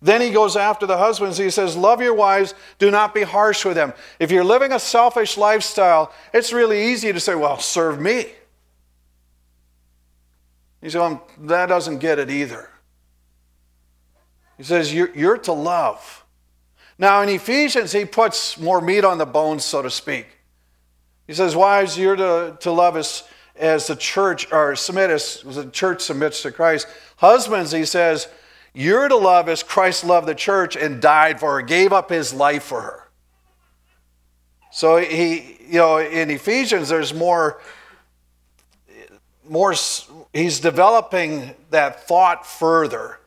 Then 0.01 0.21
he 0.21 0.31
goes 0.31 0.55
after 0.55 0.87
the 0.87 0.97
husbands. 0.97 1.37
He 1.37 1.51
says, 1.51 1.75
Love 1.75 2.01
your 2.01 2.15
wives, 2.15 2.55
do 2.79 2.89
not 2.89 3.13
be 3.13 3.21
harsh 3.21 3.63
with 3.65 3.75
them. 3.75 3.93
If 4.17 4.31
you're 4.31 4.43
living 4.43 4.71
a 4.71 4.79
selfish 4.79 5.37
lifestyle, 5.37 6.11
it's 6.33 6.51
really 6.51 6.91
easy 6.91 7.13
to 7.13 7.19
say, 7.19 7.35
Well, 7.35 7.59
serve 7.59 7.99
me. 7.99 8.31
He 10.81 10.89
says, 10.89 10.95
well, 10.95 11.27
That 11.41 11.67
doesn't 11.67 11.99
get 11.99 12.17
it 12.17 12.31
either. 12.31 12.70
He 14.61 14.65
says, 14.65 14.93
you're, 14.93 15.09
you're 15.15 15.39
to 15.39 15.53
love. 15.53 16.23
Now, 16.99 17.23
in 17.23 17.29
Ephesians, 17.29 17.93
he 17.93 18.05
puts 18.05 18.59
more 18.59 18.79
meat 18.79 19.03
on 19.03 19.17
the 19.17 19.25
bones, 19.25 19.65
so 19.65 19.81
to 19.81 19.89
speak. 19.89 20.27
He 21.25 21.33
says, 21.33 21.55
Wives, 21.55 21.97
you're 21.97 22.15
to, 22.15 22.55
to 22.59 22.71
love 22.71 22.95
as, 22.95 23.23
as 23.55 23.87
the 23.87 23.95
church, 23.95 24.51
or 24.51 24.75
submit 24.75 25.09
as 25.09 25.41
the 25.41 25.65
church 25.71 26.01
submits 26.01 26.43
to 26.43 26.51
Christ. 26.51 26.85
Husbands, 27.17 27.71
he 27.71 27.85
says, 27.85 28.27
you're 28.75 29.07
to 29.07 29.15
love 29.15 29.49
as 29.49 29.63
Christ 29.63 30.03
loved 30.03 30.27
the 30.27 30.35
church 30.35 30.75
and 30.75 31.01
died 31.01 31.39
for 31.39 31.53
her, 31.55 31.63
gave 31.63 31.91
up 31.91 32.11
his 32.11 32.31
life 32.31 32.61
for 32.61 32.81
her. 32.81 33.09
So 34.71 34.97
he, 34.97 35.57
you 35.65 35.79
know, 35.79 35.97
in 35.97 36.29
Ephesians, 36.29 36.89
there's 36.89 37.15
more, 37.15 37.59
more, 39.49 39.73
he's 40.33 40.59
developing 40.59 41.55
that 41.71 42.07
thought 42.07 42.45
further. 42.45 43.17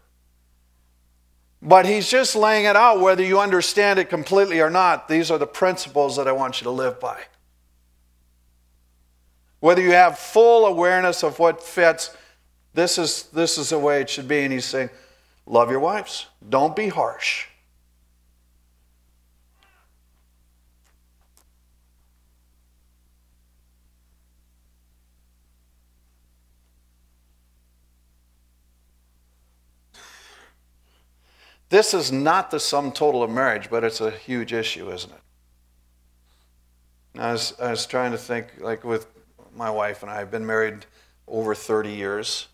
But 1.67 1.87
he's 1.87 2.11
just 2.11 2.37
laying 2.37 2.67
it 2.67 2.77
out, 2.77 3.01
whether 3.01 3.23
you 3.23 3.41
understand 3.41 3.99
it 3.99 4.11
completely 4.11 4.61
or 4.61 4.69
not. 4.69 5.09
These 5.09 5.31
are 5.31 5.39
the 5.39 5.47
principles 5.47 6.17
that 6.17 6.29
I 6.29 6.33
want 6.33 6.61
you 6.61 6.65
to 6.65 6.71
live 6.71 7.01
by. 7.01 7.19
Whether 9.61 9.81
you 9.81 9.93
have 9.93 10.19
full 10.19 10.67
awareness 10.67 11.25
of 11.25 11.39
what 11.39 11.63
fits, 11.63 12.15
this 12.75 12.99
is, 12.99 13.25
this 13.33 13.57
is 13.57 13.71
the 13.71 13.79
way 13.79 14.03
it 14.03 14.11
should 14.11 14.29
be. 14.29 14.41
And 14.41 14.53
he's 14.53 14.67
saying, 14.67 14.91
love 15.47 15.71
your 15.71 15.81
wives, 15.81 16.27
don't 16.47 16.77
be 16.77 16.89
harsh. 16.89 17.47
This 31.75 31.93
is 31.93 32.13
not 32.13 32.53
the 32.53 32.61
sum 32.61 32.93
total 32.93 33.25
of 33.25 33.31
marriage, 33.31 33.69
but 33.69 33.83
it's 33.83 34.01
a 34.01 34.13
huge 34.13 34.53
issue, 34.53 34.93
isn't 34.93 35.11
it? 35.11 35.21
I 37.21 37.33
was, 37.33 37.53
I 37.61 37.73
was 37.73 37.85
trying 37.85 38.13
to 38.13 38.17
think, 38.17 38.47
like 38.61 38.85
with 38.85 39.09
my 39.57 39.69
wife 39.71 40.05
and 40.05 40.09
I, 40.13 40.21
I've 40.21 40.31
been 40.31 40.47
married 40.47 40.87
over 41.27 41.53
30 41.53 41.91
years, 41.91 42.47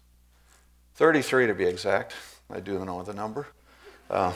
33 0.95 1.49
to 1.49 1.55
be 1.55 1.67
exact. 1.67 2.15
I 2.49 2.61
do 2.61 2.83
know 2.83 3.03
the 3.03 3.13
number. 3.13 3.47
Uh, 4.09 4.33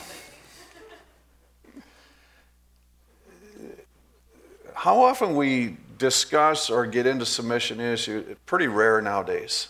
how 4.74 5.02
often 5.02 5.34
we 5.34 5.78
discuss 5.96 6.68
or 6.68 6.84
get 6.84 7.06
into 7.06 7.24
submission 7.24 7.80
issues, 7.80 8.36
pretty 8.44 8.66
rare 8.66 9.00
nowadays. 9.00 9.68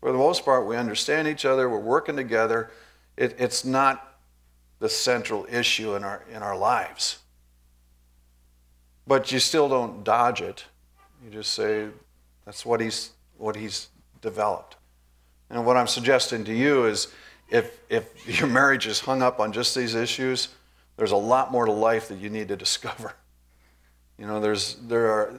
For 0.00 0.10
the 0.10 0.18
most 0.18 0.44
part, 0.44 0.66
we 0.66 0.76
understand 0.76 1.28
each 1.28 1.44
other, 1.44 1.70
we're 1.70 1.78
working 1.78 2.16
together. 2.16 2.72
It, 3.16 3.36
it's 3.38 3.64
not 3.64 4.06
the 4.78 4.88
central 4.88 5.46
issue 5.50 5.94
in 5.94 6.04
our, 6.04 6.22
in 6.32 6.42
our 6.42 6.56
lives. 6.56 7.18
But 9.06 9.32
you 9.32 9.38
still 9.38 9.68
don't 9.68 10.04
dodge 10.04 10.40
it. 10.40 10.64
You 11.24 11.30
just 11.30 11.54
say, 11.54 11.88
that's 12.44 12.64
what 12.64 12.80
he's, 12.80 13.10
what 13.36 13.56
he's 13.56 13.88
developed. 14.20 14.76
And 15.50 15.64
what 15.64 15.76
I'm 15.76 15.86
suggesting 15.86 16.44
to 16.44 16.54
you 16.54 16.86
is 16.86 17.08
if, 17.48 17.80
if 17.88 18.28
your 18.40 18.48
marriage 18.48 18.86
is 18.86 19.00
hung 19.00 19.22
up 19.22 19.40
on 19.40 19.52
just 19.52 19.74
these 19.74 19.94
issues, 19.94 20.48
there's 20.96 21.12
a 21.12 21.16
lot 21.16 21.50
more 21.50 21.64
to 21.64 21.72
life 21.72 22.08
that 22.08 22.18
you 22.18 22.28
need 22.28 22.48
to 22.48 22.56
discover. 22.66 23.14
You 24.18 24.26
know, 24.26 24.40
there's, 24.40 24.74
there 24.74 25.10
are, 25.10 25.34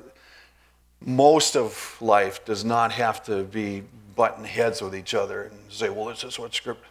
most 1.06 1.56
of 1.56 1.98
life 2.02 2.44
does 2.46 2.66
not 2.66 2.92
have 2.94 3.24
to 3.26 3.44
be 3.44 3.84
button 4.16 4.44
heads 4.44 4.82
with 4.82 4.96
each 4.96 5.14
other 5.14 5.44
and 5.44 5.58
say, 5.70 5.90
well, 5.90 6.06
this 6.06 6.24
is 6.24 6.40
what 6.40 6.54
script. 6.54 6.84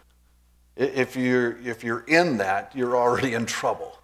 If 0.79 1.17
you're, 1.17 1.57
if 1.59 1.83
you're 1.83 2.05
in 2.07 2.37
that, 2.37 2.71
you're 2.73 2.95
already 2.95 3.33
in 3.33 3.45
trouble. 3.45 3.99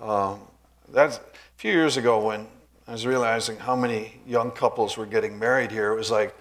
Um, 0.00 0.40
that's 0.88 1.18
a 1.18 1.22
few 1.58 1.70
years 1.70 1.98
ago 1.98 2.24
when 2.24 2.46
I 2.88 2.92
was 2.92 3.06
realizing 3.06 3.58
how 3.58 3.76
many 3.76 4.22
young 4.26 4.52
couples 4.52 4.96
were 4.96 5.04
getting 5.04 5.38
married 5.38 5.70
here. 5.70 5.92
It 5.92 5.96
was 5.96 6.10
like, 6.10 6.34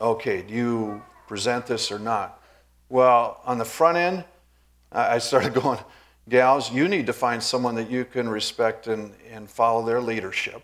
okay, 0.00 0.40
do 0.40 0.54
you 0.54 1.02
present 1.28 1.66
this 1.66 1.92
or 1.92 1.98
not? 1.98 2.42
Well, 2.88 3.42
on 3.44 3.58
the 3.58 3.64
front 3.66 3.98
end, 3.98 4.24
I 4.90 5.18
started 5.18 5.52
going, 5.62 5.78
gals, 6.30 6.72
you 6.72 6.88
need 6.88 7.06
to 7.08 7.12
find 7.12 7.42
someone 7.42 7.74
that 7.74 7.90
you 7.90 8.06
can 8.06 8.26
respect 8.26 8.86
and, 8.86 9.12
and 9.30 9.50
follow 9.50 9.84
their 9.84 10.00
leadership. 10.00 10.62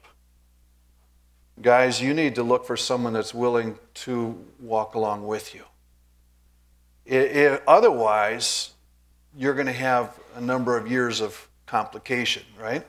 Guys, 1.61 2.01
you 2.01 2.15
need 2.15 2.37
to 2.37 2.43
look 2.43 2.65
for 2.65 2.77
someone 2.77 3.13
that's 3.13 3.35
willing 3.35 3.79
to 3.93 4.43
walk 4.59 4.95
along 4.95 5.27
with 5.27 5.55
you. 5.55 5.65
It, 7.09 7.37
it, 7.37 7.63
otherwise, 7.67 8.73
you're 9.35 9.55
going 9.55 9.67
to 9.67 9.73
have 9.73 10.19
a 10.37 10.41
number 10.43 10.77
of 10.77 10.91
years 10.91 11.23
of 11.23 11.49
complication, 11.65 12.43
right? 12.61 12.87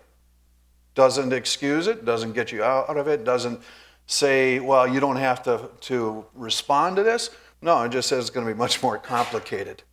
Doesn't 0.94 1.32
excuse 1.32 1.88
it, 1.88 2.04
doesn't 2.04 2.34
get 2.34 2.52
you 2.52 2.62
out 2.62 2.98
of 2.98 3.08
it, 3.08 3.24
doesn't 3.24 3.62
say, 4.08 4.60
well, 4.60 4.86
you 4.86 5.00
don't 5.00 5.16
have 5.16 5.42
to, 5.44 5.70
to 5.82 6.26
respond 6.36 6.98
to 6.98 7.04
this. 7.04 7.30
No, 7.62 7.82
it 7.84 7.90
just 7.90 8.10
says 8.10 8.26
it's 8.26 8.30
going 8.30 8.46
to 8.46 8.54
be 8.54 8.58
much 8.58 8.84
more 8.84 8.98
complicated. 8.98 9.84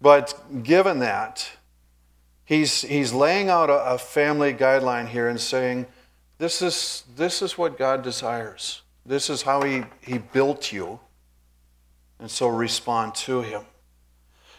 But 0.00 0.62
given 0.64 0.98
that, 0.98 1.48
he's, 2.44 2.82
he's 2.82 3.12
laying 3.12 3.50
out 3.50 3.70
a, 3.70 3.92
a 3.92 3.98
family 3.98 4.52
guideline 4.52 5.06
here 5.06 5.28
and 5.28 5.40
saying, 5.40 5.86
this 6.38 6.60
is, 6.60 7.04
this 7.14 7.40
is 7.40 7.56
what 7.56 7.78
God 7.78 8.02
desires. 8.02 8.82
This 9.06 9.30
is 9.30 9.42
how 9.42 9.62
he, 9.62 9.84
he 10.00 10.18
built 10.18 10.72
you 10.72 10.98
and 12.18 12.30
so 12.30 12.48
respond 12.48 13.14
to 13.14 13.42
him. 13.42 13.62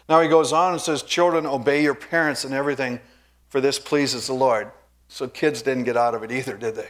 Now 0.08 0.20
he 0.20 0.28
goes 0.28 0.52
on 0.52 0.72
and 0.72 0.80
says, 0.80 1.02
Children, 1.02 1.46
obey 1.46 1.82
your 1.82 1.94
parents 1.94 2.44
and 2.44 2.52
everything, 2.52 3.00
for 3.48 3.60
this 3.60 3.78
pleases 3.78 4.26
the 4.26 4.32
Lord. 4.32 4.70
So 5.08 5.28
kids 5.28 5.62
didn't 5.62 5.84
get 5.84 5.96
out 5.96 6.14
of 6.14 6.22
it 6.22 6.32
either, 6.32 6.56
did 6.56 6.76
they? 6.76 6.88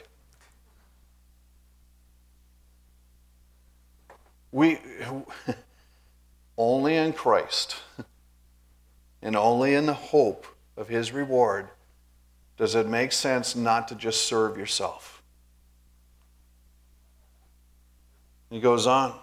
We 4.53 4.79
only 6.59 6.97
in 6.97 7.13
Christ 7.13 7.77
and 9.23 9.37
only 9.37 9.75
in 9.75 9.87
the 9.87 9.95
hope 9.95 10.47
of 10.77 10.89
his 10.89 11.13
reward 11.13 11.69
does 12.57 12.75
it 12.75 12.87
make 12.87 13.13
sense 13.13 13.57
not 13.57 13.89
to 13.89 13.95
just 13.95 14.23
serve 14.27 14.59
yourself. 14.59 15.23
He 18.51 18.61
goes 18.61 18.87
on. 18.87 19.15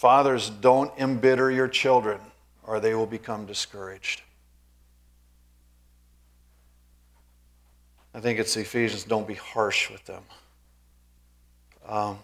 Fathers, 0.00 0.48
don't 0.48 0.90
embitter 0.98 1.50
your 1.50 1.68
children, 1.68 2.18
or 2.62 2.80
they 2.80 2.94
will 2.94 3.04
become 3.04 3.44
discouraged. 3.44 4.22
I 8.14 8.20
think 8.20 8.38
it's 8.38 8.56
Ephesians, 8.56 9.04
don't 9.04 9.28
be 9.28 9.34
harsh 9.34 9.90
with 9.90 10.02
them. 10.06 10.22
Um, 11.86 12.18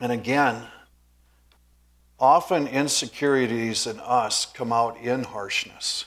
and 0.00 0.10
again, 0.10 0.64
often 2.18 2.66
insecurities 2.66 3.86
in 3.86 4.00
us 4.00 4.44
come 4.44 4.72
out 4.72 4.98
in 4.98 5.22
harshness. 5.22 6.06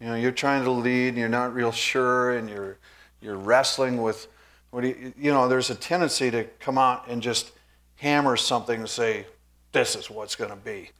You 0.00 0.06
know, 0.06 0.14
you're 0.14 0.32
trying 0.32 0.64
to 0.64 0.70
lead 0.70 1.08
and 1.08 1.18
you're 1.18 1.28
not 1.28 1.52
real 1.52 1.72
sure 1.72 2.38
and 2.38 2.48
you're, 2.48 2.78
you're 3.20 3.36
wrestling 3.36 4.00
with, 4.00 4.28
what 4.70 4.80
do 4.80 4.88
you, 4.88 5.12
you 5.18 5.30
know, 5.30 5.46
there's 5.46 5.68
a 5.68 5.74
tendency 5.74 6.30
to 6.30 6.44
come 6.58 6.78
out 6.78 7.06
and 7.06 7.20
just 7.20 7.52
hammer 8.04 8.36
something 8.36 8.80
and 8.80 8.88
say, 8.88 9.24
this 9.72 9.96
is 9.96 10.10
what's 10.10 10.36
going 10.36 10.50
to 10.50 10.56
be. 10.56 10.90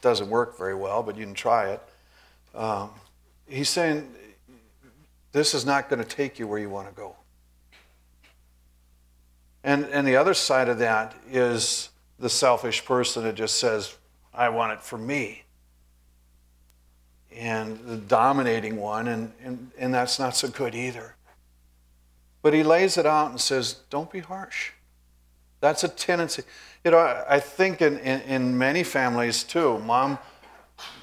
Doesn't 0.00 0.28
work 0.28 0.58
very 0.58 0.74
well, 0.74 1.00
but 1.00 1.16
you 1.16 1.24
can 1.24 1.32
try 1.32 1.70
it. 1.70 1.80
Um, 2.56 2.90
he's 3.46 3.68
saying, 3.68 4.12
this 5.30 5.54
is 5.54 5.64
not 5.64 5.88
going 5.88 6.02
to 6.02 6.08
take 6.08 6.40
you 6.40 6.48
where 6.48 6.58
you 6.58 6.68
want 6.68 6.88
to 6.88 6.94
go. 6.94 7.14
And, 9.62 9.84
and 9.86 10.04
the 10.04 10.16
other 10.16 10.34
side 10.34 10.68
of 10.68 10.80
that 10.80 11.14
is 11.30 11.90
the 12.18 12.28
selfish 12.28 12.84
person 12.84 13.22
that 13.22 13.36
just 13.36 13.60
says, 13.60 13.96
I 14.34 14.48
want 14.48 14.72
it 14.72 14.82
for 14.82 14.98
me. 14.98 15.44
and 17.30 17.78
the 17.86 17.96
dominating 17.96 18.76
one, 18.76 19.06
and, 19.06 19.32
and, 19.40 19.70
and 19.78 19.94
that's 19.94 20.18
not 20.18 20.34
so 20.34 20.48
good 20.48 20.74
either. 20.74 21.14
But 22.42 22.54
he 22.54 22.64
lays 22.64 22.98
it 22.98 23.06
out 23.06 23.30
and 23.30 23.40
says, 23.40 23.74
Don't 23.88 24.10
be 24.10 24.18
harsh. 24.18 24.72
That's 25.62 25.84
a 25.84 25.88
tendency. 25.88 26.42
You 26.84 26.90
know, 26.90 27.24
I 27.28 27.38
think 27.38 27.80
in, 27.80 27.96
in, 27.98 28.20
in 28.22 28.58
many 28.58 28.82
families 28.82 29.44
too, 29.44 29.78
mom, 29.78 30.18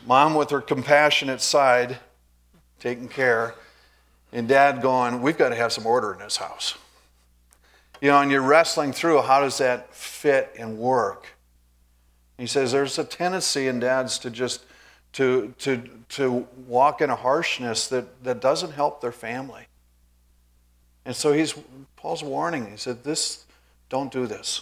mom 0.05 0.35
with 0.35 0.49
her 0.49 0.59
compassionate 0.59 1.39
side, 1.39 1.97
taking 2.77 3.07
care, 3.07 3.55
and 4.33 4.49
dad 4.49 4.81
going, 4.81 5.21
We've 5.21 5.37
got 5.37 5.49
to 5.49 5.55
have 5.55 5.71
some 5.71 5.85
order 5.87 6.11
in 6.11 6.19
this 6.19 6.35
house. 6.35 6.77
You 8.01 8.09
know, 8.09 8.19
and 8.19 8.29
you're 8.29 8.41
wrestling 8.41 8.91
through 8.91 9.21
how 9.21 9.39
does 9.39 9.57
that 9.59 9.95
fit 9.95 10.53
and 10.59 10.77
work. 10.77 11.27
He 12.37 12.45
says 12.45 12.73
there's 12.73 12.99
a 12.99 13.05
tendency 13.05 13.67
in 13.67 13.79
dads 13.79 14.19
to 14.19 14.29
just 14.29 14.65
to 15.13 15.53
to 15.59 15.83
to 16.09 16.47
walk 16.67 16.99
in 16.99 17.09
a 17.09 17.15
harshness 17.15 17.87
that, 17.87 18.25
that 18.25 18.41
doesn't 18.41 18.71
help 18.71 18.99
their 18.99 19.13
family. 19.13 19.67
And 21.05 21.15
so 21.15 21.31
he's 21.31 21.55
Paul's 21.95 22.23
warning. 22.23 22.69
He 22.71 22.77
said, 22.77 23.05
This 23.05 23.45
don't 23.89 24.11
do 24.11 24.27
this. 24.27 24.61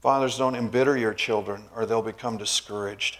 Fathers, 0.00 0.38
don't 0.38 0.54
embitter 0.54 0.96
your 0.96 1.12
children 1.12 1.64
or 1.74 1.84
they'll 1.84 2.00
become 2.00 2.38
discouraged. 2.38 3.18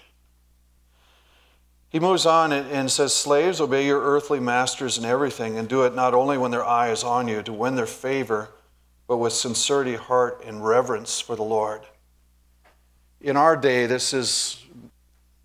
He 1.91 1.99
moves 1.99 2.25
on 2.25 2.53
and 2.53 2.91
says, 2.91 3.13
Slaves, 3.13 3.61
obey 3.61 3.85
your 3.85 4.01
earthly 4.01 4.39
masters 4.39 4.97
in 4.97 5.05
everything, 5.05 5.59
and 5.59 5.69
do 5.69 5.83
it 5.83 5.95
not 5.95 6.15
only 6.15 6.39
when 6.39 6.53
their 6.53 6.65
eye 6.65 6.91
is 6.91 7.03
on 7.03 7.27
you 7.27 7.43
to 7.43 7.53
win 7.53 7.75
their 7.75 7.85
favor, 7.85 8.51
but 9.09 9.17
with 9.17 9.33
sincerity, 9.33 9.97
heart, 9.97 10.41
and 10.47 10.65
reverence 10.65 11.21
for 11.21 11.35
the 11.35 11.43
Lord. 11.43 11.81
In 13.21 13.37
our 13.37 13.57
day, 13.57 13.87
this 13.87 14.15
is 14.15 14.65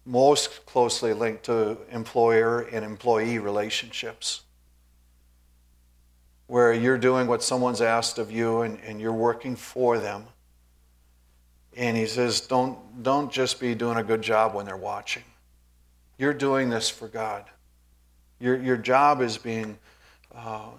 most 0.05 0.67
closely 0.67 1.13
linked 1.13 1.45
to 1.45 1.79
employer 1.89 2.61
and 2.61 2.85
employee 2.85 3.39
relationships, 3.39 4.41
where 6.47 6.73
you're 6.73 6.97
doing 6.97 7.27
what 7.27 7.41
someone's 7.41 7.81
asked 7.81 8.19
of 8.19 8.31
you 8.31 8.61
and, 8.61 8.79
and 8.85 9.01
you're 9.01 9.13
working 9.13 9.55
for 9.55 9.97
them. 9.97 10.25
And 11.75 11.97
he 11.97 12.05
says, 12.05 12.41
don't, 12.41 13.03
don't 13.03 13.31
just 13.31 13.59
be 13.59 13.75
doing 13.75 13.97
a 13.97 14.03
good 14.03 14.21
job 14.21 14.53
when 14.53 14.65
they're 14.65 14.77
watching. 14.77 15.23
You're 16.17 16.33
doing 16.33 16.69
this 16.69 16.89
for 16.89 17.07
God. 17.07 17.45
Your, 18.39 18.61
your 18.61 18.77
job 18.77 19.21
is 19.21 19.37
being 19.37 19.77
uh, 20.33 20.69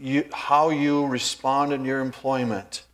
you, 0.00 0.28
how 0.32 0.70
you 0.70 1.06
respond 1.06 1.72
in 1.72 1.84
your 1.84 2.00
employment 2.00 2.84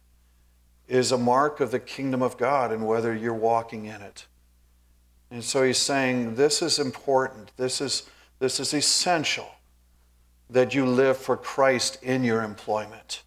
is 0.86 1.12
a 1.12 1.18
mark 1.18 1.60
of 1.60 1.70
the 1.70 1.78
kingdom 1.78 2.22
of 2.22 2.36
God 2.36 2.72
and 2.72 2.86
whether 2.86 3.14
you're 3.14 3.32
walking 3.32 3.86
in 3.86 4.02
it. 4.02 4.26
And 5.30 5.42
so 5.42 5.62
he's 5.62 5.78
saying 5.78 6.34
this 6.34 6.62
is 6.62 6.78
important. 6.78 7.52
This 7.56 7.80
is, 7.80 8.08
this 8.38 8.60
is 8.60 8.74
essential 8.74 9.48
that 10.50 10.74
you 10.74 10.86
live 10.86 11.16
for 11.16 11.36
Christ 11.36 12.02
in 12.02 12.24
your 12.24 12.42
employment. 12.42 13.22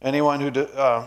Anyone 0.00 0.40
who, 0.40 0.50
do, 0.50 0.62
uh, 0.62 1.06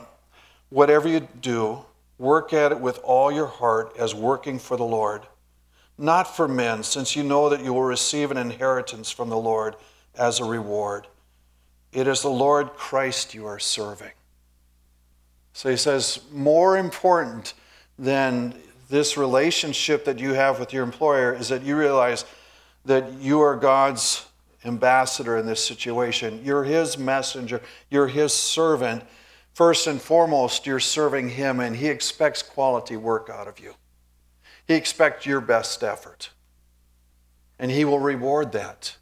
whatever 0.69 1.07
you 1.07 1.27
do, 1.41 1.85
Work 2.17 2.53
at 2.53 2.71
it 2.71 2.79
with 2.79 2.99
all 3.03 3.31
your 3.31 3.47
heart 3.47 3.95
as 3.99 4.15
working 4.15 4.57
for 4.57 4.77
the 4.77 4.85
Lord, 4.85 5.23
not 5.97 6.35
for 6.35 6.47
men, 6.47 6.83
since 6.83 7.15
you 7.15 7.23
know 7.23 7.49
that 7.49 7.63
you 7.63 7.73
will 7.73 7.83
receive 7.83 8.31
an 8.31 8.37
inheritance 8.37 9.11
from 9.11 9.29
the 9.29 9.37
Lord 9.37 9.75
as 10.17 10.39
a 10.39 10.45
reward. 10.45 11.07
It 11.91 12.07
is 12.07 12.21
the 12.21 12.29
Lord 12.29 12.73
Christ 12.73 13.33
you 13.33 13.45
are 13.45 13.59
serving. 13.59 14.11
So 15.51 15.69
he 15.69 15.77
says, 15.77 16.21
more 16.31 16.77
important 16.77 17.53
than 17.99 18.55
this 18.89 19.17
relationship 19.17 20.05
that 20.05 20.19
you 20.19 20.33
have 20.33 20.59
with 20.59 20.71
your 20.71 20.83
employer 20.83 21.33
is 21.33 21.49
that 21.49 21.63
you 21.63 21.77
realize 21.77 22.23
that 22.85 23.13
you 23.19 23.41
are 23.41 23.55
God's 23.55 24.25
ambassador 24.63 25.37
in 25.37 25.45
this 25.45 25.63
situation. 25.65 26.41
You're 26.43 26.63
his 26.63 26.97
messenger, 26.97 27.61
you're 27.89 28.07
his 28.07 28.33
servant 28.33 29.03
First 29.55 29.87
and 29.87 30.01
foremost, 30.01 30.65
you're 30.65 30.81
serving 30.81 31.29
Him, 31.29 31.61
and 31.61 31.77
He 31.77 31.87
expects 31.87 32.43
quality 32.43 32.97
work 32.97 33.29
out 33.29 33.47
of 33.47 33.57
you. 33.57 33.75
He 34.67 34.73
expects 34.73 35.25
your 35.25 35.39
best 35.39 35.81
effort, 35.81 36.31
and 37.57 37.71
He 37.71 37.85
will 37.85 37.99
reward 37.99 38.51
that. 38.51 38.97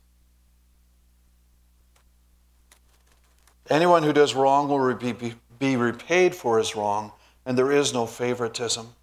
Anyone 3.68 4.04
who 4.04 4.14
does 4.14 4.36
wrong 4.36 4.70
will 4.70 4.94
be 5.58 5.76
repaid 5.76 6.36
for 6.36 6.60
his 6.60 6.76
wrong, 6.76 7.14
and 7.48 7.58
there 7.58 7.72
is 7.72 7.92
no 7.92 8.06
favoritism. 8.06 8.94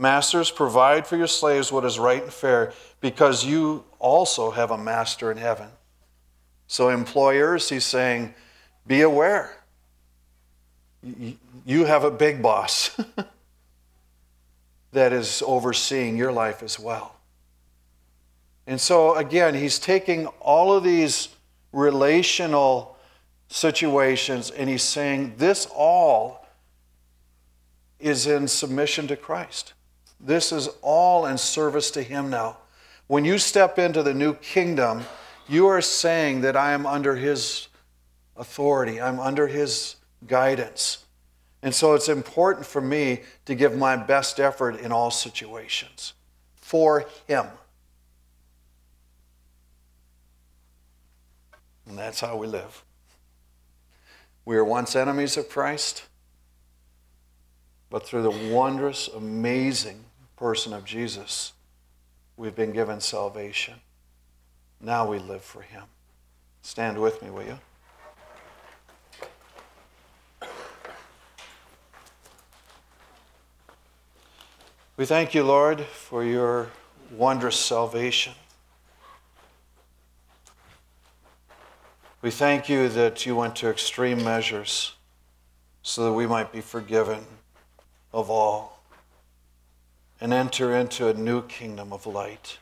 Masters, 0.00 0.50
provide 0.50 1.06
for 1.06 1.16
your 1.16 1.26
slaves 1.26 1.70
what 1.70 1.84
is 1.84 1.98
right 1.98 2.22
and 2.22 2.32
fair, 2.32 2.72
because 3.00 3.44
you 3.44 3.84
also 3.98 4.50
have 4.50 4.70
a 4.70 4.78
master 4.78 5.30
in 5.30 5.36
heaven. 5.36 5.68
So, 6.66 6.88
employers, 6.88 7.68
he's 7.68 7.84
saying, 7.84 8.34
be 8.86 9.02
aware 9.02 9.60
you 11.64 11.84
have 11.84 12.04
a 12.04 12.10
big 12.10 12.42
boss 12.42 12.98
that 14.92 15.12
is 15.12 15.42
overseeing 15.46 16.16
your 16.16 16.32
life 16.32 16.62
as 16.62 16.78
well. 16.78 17.16
And 18.66 18.80
so, 18.80 19.16
again, 19.16 19.54
he's 19.54 19.78
taking 19.78 20.26
all 20.40 20.72
of 20.72 20.84
these 20.84 21.28
relational 21.72 22.96
situations 23.48 24.50
and 24.50 24.68
he's 24.68 24.82
saying 24.82 25.34
this 25.38 25.66
all 25.74 26.46
is 27.98 28.26
in 28.26 28.46
submission 28.46 29.08
to 29.08 29.16
Christ. 29.16 29.72
This 30.20 30.52
is 30.52 30.68
all 30.82 31.26
in 31.26 31.38
service 31.38 31.90
to 31.92 32.02
him 32.02 32.30
now. 32.30 32.58
When 33.06 33.24
you 33.24 33.38
step 33.38 33.78
into 33.78 34.02
the 34.02 34.14
new 34.14 34.34
kingdom, 34.34 35.04
you 35.48 35.66
are 35.66 35.80
saying 35.80 36.42
that 36.42 36.56
I 36.56 36.72
am 36.72 36.86
under 36.86 37.16
his 37.16 37.68
authority, 38.36 39.00
I'm 39.00 39.18
under 39.18 39.46
his 39.46 39.96
guidance. 40.26 41.04
And 41.62 41.74
so 41.74 41.94
it's 41.94 42.08
important 42.08 42.66
for 42.66 42.80
me 42.80 43.20
to 43.44 43.54
give 43.54 43.76
my 43.76 43.96
best 43.96 44.40
effort 44.40 44.80
in 44.80 44.92
all 44.92 45.10
situations 45.10 46.14
for 46.54 47.06
Him. 47.26 47.46
And 51.86 51.98
that's 51.98 52.20
how 52.20 52.36
we 52.36 52.46
live. 52.46 52.84
We 54.44 54.56
were 54.56 54.64
once 54.64 54.96
enemies 54.96 55.36
of 55.36 55.48
Christ, 55.48 56.04
but 57.90 58.06
through 58.06 58.22
the 58.22 58.54
wondrous, 58.54 59.08
amazing 59.08 60.04
person 60.40 60.72
of 60.72 60.86
Jesus, 60.86 61.52
we've 62.38 62.56
been 62.56 62.72
given 62.72 62.98
salvation. 62.98 63.74
Now 64.80 65.06
we 65.06 65.18
live 65.18 65.42
for 65.42 65.60
Him. 65.60 65.82
Stand 66.62 66.98
with 66.98 67.22
me, 67.22 67.28
will 67.28 67.44
you? 67.44 67.58
We 74.96 75.04
thank 75.04 75.34
you, 75.34 75.44
Lord, 75.44 75.82
for 75.82 76.24
your 76.24 76.70
wondrous 77.10 77.56
salvation. 77.56 78.32
We 82.22 82.30
thank 82.30 82.66
you 82.66 82.88
that 82.88 83.26
you 83.26 83.36
went 83.36 83.56
to 83.56 83.68
extreme 83.68 84.24
measures 84.24 84.94
so 85.82 86.06
that 86.06 86.12
we 86.14 86.26
might 86.26 86.50
be 86.50 86.62
forgiven 86.62 87.26
of 88.14 88.30
all 88.30 88.79
and 90.20 90.32
enter 90.32 90.74
into 90.74 91.08
a 91.08 91.14
new 91.14 91.42
kingdom 91.42 91.92
of 91.92 92.06
light. 92.06 92.58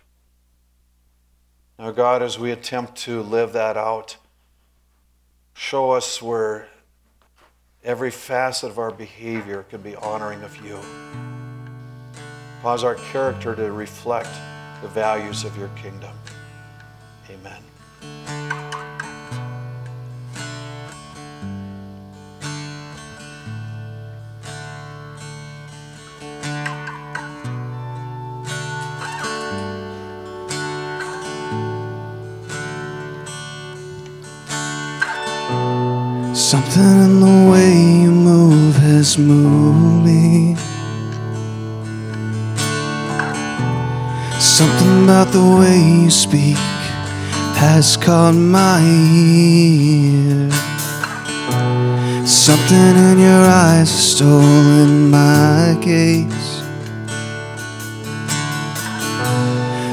Now, 1.78 1.90
God, 1.90 2.22
as 2.22 2.38
we 2.38 2.50
attempt 2.50 2.96
to 3.02 3.22
live 3.22 3.52
that 3.52 3.76
out, 3.76 4.16
show 5.54 5.90
us 5.90 6.22
where 6.22 6.68
every 7.84 8.10
facet 8.10 8.70
of 8.70 8.78
our 8.78 8.90
behavior 8.90 9.64
can 9.70 9.80
be 9.80 9.96
honoring 9.96 10.42
of 10.42 10.56
you. 10.64 10.78
Cause 12.62 12.82
our 12.82 12.96
character 12.96 13.54
to 13.54 13.70
reflect 13.70 14.30
the 14.82 14.88
values 14.88 15.44
of 15.44 15.56
your 15.56 15.68
kingdom. 15.68 16.12
Something 36.78 37.04
in 37.10 37.20
the 37.20 37.50
way 37.50 37.72
you 38.02 38.12
move 38.12 38.76
has 38.76 39.18
moved 39.18 40.06
me. 40.06 40.54
Something 44.38 45.02
about 45.02 45.32
the 45.32 45.42
way 45.58 46.02
you 46.02 46.08
speak 46.08 46.56
has 47.58 47.96
caught 47.96 48.34
my 48.34 48.80
ear. 48.80 50.50
Something 52.24 52.94
in 53.10 53.18
your 53.18 53.44
eyes 53.66 53.90
has 53.90 54.12
stolen 54.14 55.10
my 55.10 55.76
gaze. 55.80 56.62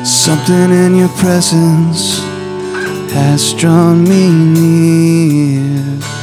Something 0.07 0.69
in 0.85 0.97
your 0.97 1.13
presence 1.17 2.19
has 3.11 3.55
drawn 3.55 4.03
me 4.03 4.29
near. 4.29 6.14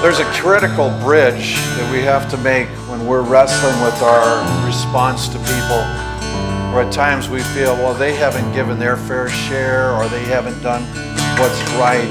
There's 0.00 0.18
a 0.18 0.24
critical 0.32 0.88
bridge 1.00 1.56
that 1.76 1.92
we 1.92 2.00
have 2.00 2.30
to 2.30 2.38
make 2.38 2.68
when 2.88 3.06
we're 3.06 3.20
wrestling 3.20 3.78
with 3.84 4.00
our 4.00 4.40
response 4.64 5.28
to 5.28 5.38
people. 5.40 5.84
Or 6.72 6.80
at 6.80 6.90
times 6.90 7.28
we 7.28 7.42
feel, 7.52 7.74
well, 7.74 7.92
they 7.92 8.14
haven't 8.14 8.50
given 8.54 8.78
their 8.78 8.96
fair 8.96 9.28
share 9.28 9.92
or 9.92 10.08
they 10.08 10.24
haven't 10.24 10.58
done 10.62 10.84
what's 11.38 11.60
right. 11.76 12.10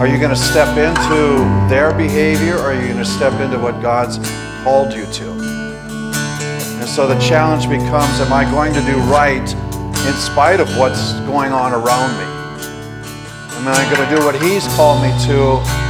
Are 0.00 0.08
you 0.08 0.18
going 0.18 0.34
to 0.34 0.36
step 0.36 0.76
into 0.76 1.38
their 1.72 1.94
behavior 1.94 2.56
or 2.56 2.72
are 2.72 2.74
you 2.74 2.88
going 2.88 2.96
to 2.96 3.04
step 3.04 3.40
into 3.40 3.60
what 3.60 3.80
God's 3.80 4.18
called 4.64 4.92
you 4.92 5.06
to? 5.06 5.30
And 6.80 6.88
so 6.88 7.06
the 7.06 7.18
challenge 7.20 7.68
becomes, 7.68 8.18
am 8.18 8.32
I 8.32 8.42
going 8.50 8.74
to 8.74 8.80
do 8.80 8.98
right 9.02 9.38
in 9.38 10.14
spite 10.14 10.58
of 10.58 10.68
what's 10.76 11.12
going 11.30 11.52
on 11.52 11.74
around 11.74 12.10
me? 12.18 12.26
Am 13.54 13.68
I 13.68 13.88
going 13.94 14.08
to 14.08 14.16
do 14.16 14.24
what 14.26 14.34
He's 14.42 14.66
called 14.74 15.00
me 15.00 15.10
to 15.26 15.89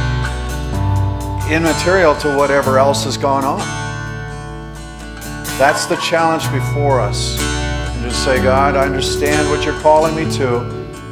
immaterial 1.51 2.15
to 2.15 2.35
whatever 2.37 2.79
else 2.79 3.03
has 3.03 3.17
gone 3.17 3.43
on. 3.43 3.59
That's 5.59 5.85
the 5.85 5.97
challenge 5.97 6.49
before 6.51 7.01
us. 7.01 7.37
And 7.41 8.09
just 8.09 8.23
say, 8.23 8.41
God, 8.41 8.75
I 8.75 8.85
understand 8.85 9.49
what 9.49 9.65
you're 9.65 9.79
calling 9.81 10.15
me 10.15 10.23
to, 10.37 10.59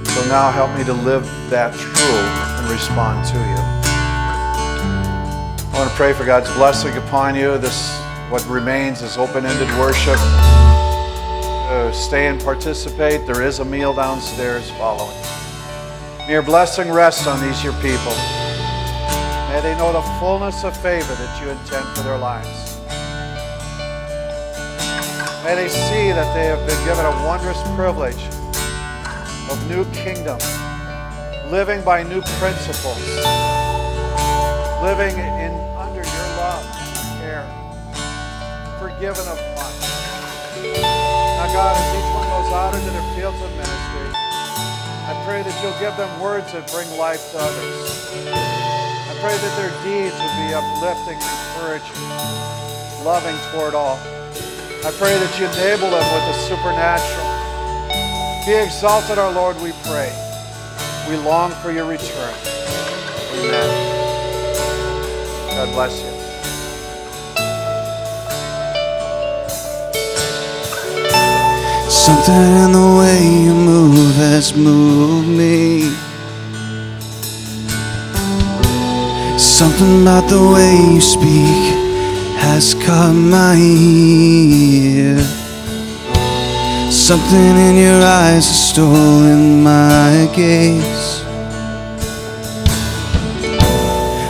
so 0.06 0.28
now 0.28 0.50
help 0.50 0.76
me 0.78 0.86
to 0.86 0.94
live 0.94 1.26
that 1.50 1.76
through 1.76 1.92
and 1.92 2.72
respond 2.72 3.28
to 3.28 3.36
you. 3.36 3.60
I 5.68 5.72
want 5.74 5.90
to 5.90 5.96
pray 5.96 6.14
for 6.14 6.26
God's 6.26 6.52
blessing 6.54 6.96
upon 6.98 7.36
you. 7.36 7.58
This, 7.58 8.00
what 8.30 8.46
remains, 8.48 9.02
is 9.02 9.18
open-ended 9.18 9.70
worship. 9.78 10.18
Uh, 11.70 11.92
stay 11.92 12.28
and 12.28 12.42
participate. 12.42 13.28
There 13.28 13.44
is 13.44 13.60
a 13.60 13.66
meal 13.66 13.94
downstairs 13.94 14.70
following. 14.72 15.16
May 16.20 16.32
your 16.32 16.44
blessing 16.44 16.90
rest 16.92 17.28
on 17.28 17.42
these 17.42 17.62
your 17.64 17.74
people. 17.74 18.39
May 19.60 19.74
they 19.74 19.78
know 19.78 19.92
the 19.92 20.02
fullness 20.22 20.64
of 20.64 20.72
favor 20.78 21.14
that 21.16 21.44
you 21.44 21.50
intend 21.52 21.84
for 21.92 22.04
their 22.04 22.18
lives. 22.18 22.80
May 25.44 25.52
they 25.60 25.68
see 25.68 26.16
that 26.16 26.32
they 26.32 26.48
have 26.48 26.64
been 26.64 26.80
given 26.88 27.04
a 27.04 27.12
wondrous 27.28 27.60
privilege 27.76 28.24
of 29.52 29.60
new 29.68 29.84
kingdom, 29.92 30.40
living 31.52 31.84
by 31.84 32.08
new 32.08 32.24
principles, 32.40 33.04
living 34.80 35.20
in 35.20 35.52
under 35.76 36.08
your 36.08 36.30
love, 36.40 36.64
and 36.64 37.20
care, 37.20 37.44
forgiven 38.80 39.28
of 39.28 39.36
much. 39.60 39.80
Now, 40.72 41.52
God, 41.52 41.76
as 41.76 41.88
each 42.00 42.10
one 42.16 42.28
goes 42.32 42.52
out 42.56 42.72
into 42.80 42.92
their 42.96 43.08
fields 43.12 43.42
of 43.44 43.52
ministry, 43.60 44.08
I 44.16 45.22
pray 45.28 45.44
that 45.44 45.52
you'll 45.60 45.76
give 45.84 46.00
them 46.00 46.08
words 46.24 46.48
that 46.54 46.64
bring 46.72 46.88
life 46.98 47.20
to 47.34 47.40
others 47.44 48.59
pray 49.22 49.36
that 49.36 49.56
their 49.60 49.74
deeds 49.84 50.16
would 50.16 50.36
be 50.40 50.54
uplifting, 50.56 51.20
encouraging, 51.20 52.00
loving 53.04 53.36
toward 53.52 53.76
all. 53.76 54.00
I 54.88 54.92
pray 54.96 55.12
that 55.12 55.32
you 55.36 55.44
enable 55.60 55.92
them 55.92 56.08
with 56.16 56.26
the 56.32 56.36
supernatural. 56.48 57.28
Be 58.46 58.56
exalted, 58.64 59.18
our 59.18 59.32
Lord, 59.32 59.60
we 59.62 59.74
pray. 59.84 60.08
We 61.10 61.18
long 61.18 61.52
for 61.62 61.72
your 61.72 61.86
return. 61.86 62.34
Amen. 63.36 63.70
God 65.52 65.74
bless 65.74 66.00
you. 66.00 66.20
Something 71.92 72.56
in 72.64 72.72
the 72.72 72.96
way 72.98 73.20
you 73.44 73.54
move 73.54 74.16
has 74.16 74.56
moved 74.56 75.28
me. 75.28 76.09
Something 79.60 80.04
about 80.04 80.30
the 80.30 80.40
way 80.40 80.74
you 80.94 81.02
speak 81.02 81.76
has 82.40 82.74
caught 82.76 83.12
my 83.12 83.58
ear. 83.58 85.18
Something 86.90 87.58
in 87.68 87.76
your 87.76 88.02
eyes 88.02 88.48
has 88.48 88.70
stolen 88.70 89.62
my 89.62 90.32
gaze. 90.34 91.10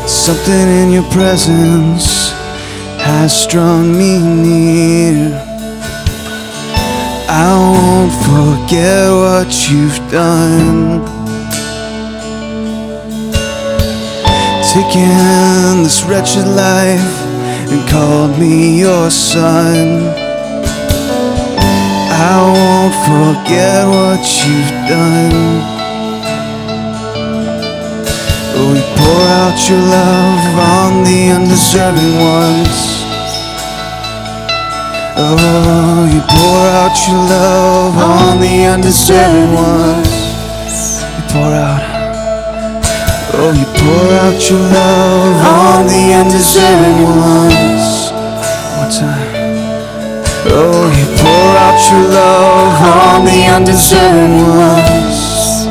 Something 0.10 0.68
in 0.82 0.94
your 0.94 1.08
presence 1.12 2.32
has 2.98 3.46
drawn 3.46 3.96
me 3.96 4.18
near. 4.18 5.30
I 7.30 7.54
won't 7.70 8.13
forget 8.26 9.12
what 9.12 9.70
you've 9.70 10.00
done. 10.12 11.18
Taken 14.73 15.82
this 15.82 16.03
wretched 16.03 16.45
life 16.45 17.15
and 17.71 17.89
called 17.89 18.38
me 18.38 18.79
your 18.79 19.10
son. 19.10 20.05
I 22.13 22.38
won't 22.53 22.93
forget 23.10 23.88
what 23.88 24.21
you've 24.45 24.73
done. 24.86 25.79
You 28.60 28.86
pour 28.95 29.21
out 29.41 29.58
your 29.67 29.82
love 29.97 30.43
on 30.77 31.03
the 31.03 31.19
undeserving 31.34 32.15
ones. 32.38 32.79
Oh, 35.17 36.08
you 36.13 36.21
pour 36.29 36.62
out 36.77 36.95
your 37.08 37.21
love 37.36 37.97
on 37.97 38.39
the 38.39 38.65
undeserving 38.65 39.51
ones. 39.51 41.01
You 41.01 41.23
pour 41.34 41.53
out. 41.55 41.88
Oh, 43.32 43.54
you 43.54 43.65
pour 43.65 44.10
out 44.24 44.50
your 44.50 44.60
love 44.60 45.38
on 45.46 45.86
the 45.86 46.13
undeserving 46.20 47.02
ones. 47.06 48.12
One 48.80 48.89
time. 48.89 49.30
Oh, 50.52 50.89
you 50.98 51.06
pour 51.22 51.52
out 51.63 51.80
your 51.92 52.06
love 52.10 52.82
on 52.82 53.26
the 53.26 53.46
undeserving 53.56 54.36
ones. 54.58 55.68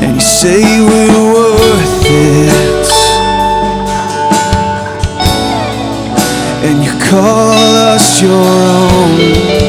And 0.00 0.14
you 0.14 0.20
say 0.20 0.62
we're 0.80 1.34
worth 1.34 2.04
it. 2.06 2.88
And 6.64 6.84
you 6.84 6.92
call 7.10 7.50
us 7.94 8.22
your 8.22 8.30
own. 8.30 9.67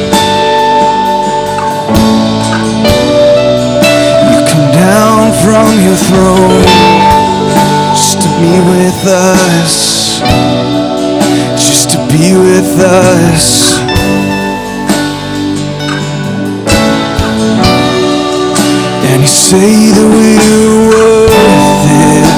From 5.50 5.80
your 5.82 5.96
throne. 5.96 6.62
Just 7.98 8.22
to 8.22 8.28
be 8.38 8.54
with 8.70 9.02
us, 9.04 10.20
just 11.58 11.90
to 11.90 11.98
be 12.12 12.26
with 12.38 12.78
us. 12.78 13.46
And 19.10 19.22
you 19.22 19.32
say 19.50 19.90
that 19.96 20.08
we're 20.14 20.86
worth 20.88 21.86
it, 22.14 22.29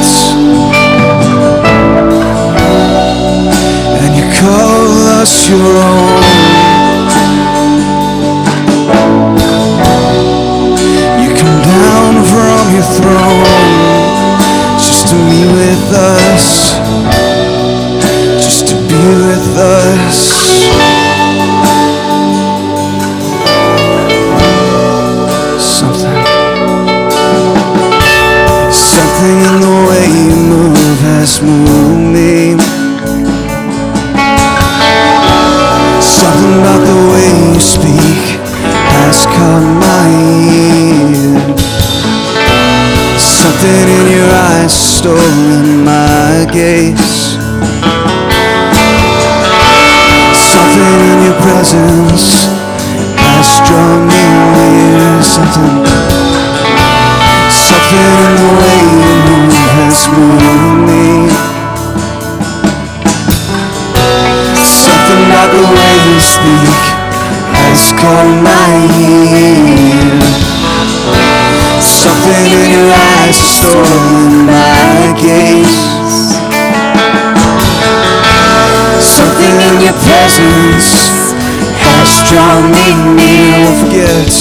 has 82.52 82.60
drawn 82.60 83.16
me. 83.16 83.32
Won't 83.64 83.78
forget. 83.80 84.32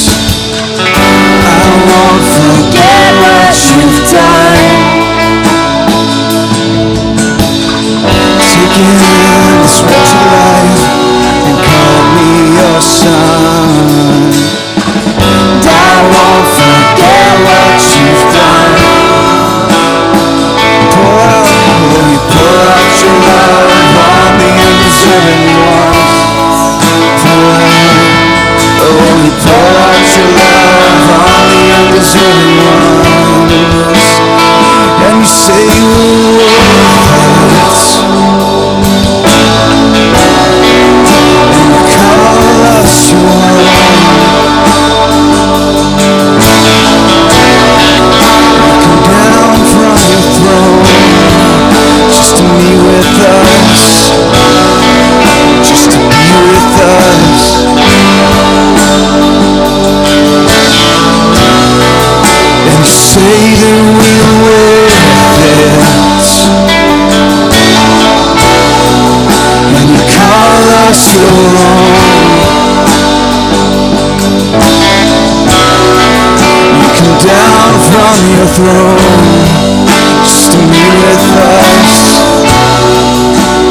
I 0.83 1.69
won't 1.87 2.23
forget 2.27 3.07
what 3.21 3.55
you've 3.71 3.99
done. 4.11 4.67
Taking 8.51 8.91
this 8.99 9.75
wretched 9.87 10.23
life 10.27 10.83
and 11.47 11.57
call 11.63 11.99
me 12.15 12.29
your 12.59 12.81
son. 12.81 13.71
And 15.21 15.63
I 15.63 15.95
won't 16.11 16.47
forget 16.51 17.31
what 17.47 17.79
you've 17.95 18.25
done. 18.35 18.75
Pour 20.91 21.15
out, 21.31 21.47
oh, 21.71 22.19
pour 22.31 22.59
out 22.75 22.91
your 22.99 23.17
love 23.23 23.71
on 24.03 24.31
the 24.37 24.49
undeserving 24.67 25.70
the 31.91 31.99
undeserving 31.99 32.67
ones. 33.03 34.11
And 35.03 35.17
you 35.19 35.27
say 35.27 35.63
you're. 35.75 36.51
And 41.51 41.87
call 41.91 42.63
us 42.79 43.11
your 43.11 43.71
down 49.11 49.51
from 49.67 49.91
your 50.07 50.23
throne 50.31 50.83
just 52.11 52.33
to 52.37 52.43
meet 52.43 52.79
with 52.79 53.19
us, 53.21 54.11
just 55.67 55.85
to 55.91 55.97
be 56.09 56.23
with 56.47 56.79
us. 56.79 57.10
Us. 70.91 71.15
You 76.81 76.89
come 76.99 77.15
down 77.23 77.71
from 77.87 78.15
your 78.35 78.47
throne 78.55 78.99
just 80.27 80.51
to 80.51 80.59
be 80.67 80.83
with 80.99 81.23
us, 81.39 81.99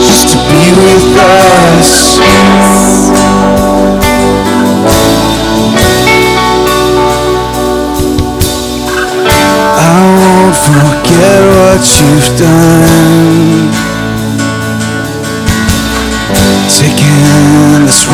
just 0.06 0.32
to 0.32 0.36
be 0.48 0.62
with 0.80 1.09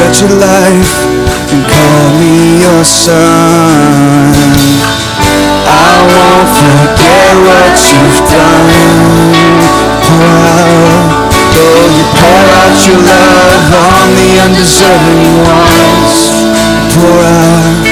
Taking 0.06 0.28
this 0.28 0.38
life 0.38 0.94
and 1.50 1.66
call 1.66 2.14
me 2.14 2.62
your 2.62 2.84
son. 2.84 4.30
I 5.66 5.98
won't 6.06 6.46
forget 6.46 7.34
what 7.42 7.74
you've 7.90 8.22
done. 8.30 8.70
Pour 10.06 10.30
out, 10.46 11.26
oh, 11.58 11.90
you 11.90 12.06
pour 12.14 12.38
out 12.54 12.78
your 12.86 13.02
love 13.02 13.66
on 13.82 14.14
the 14.14 14.30
undeserving 14.46 15.42
ones. 15.42 16.30
Pour 16.94 17.18
out, 17.26 17.82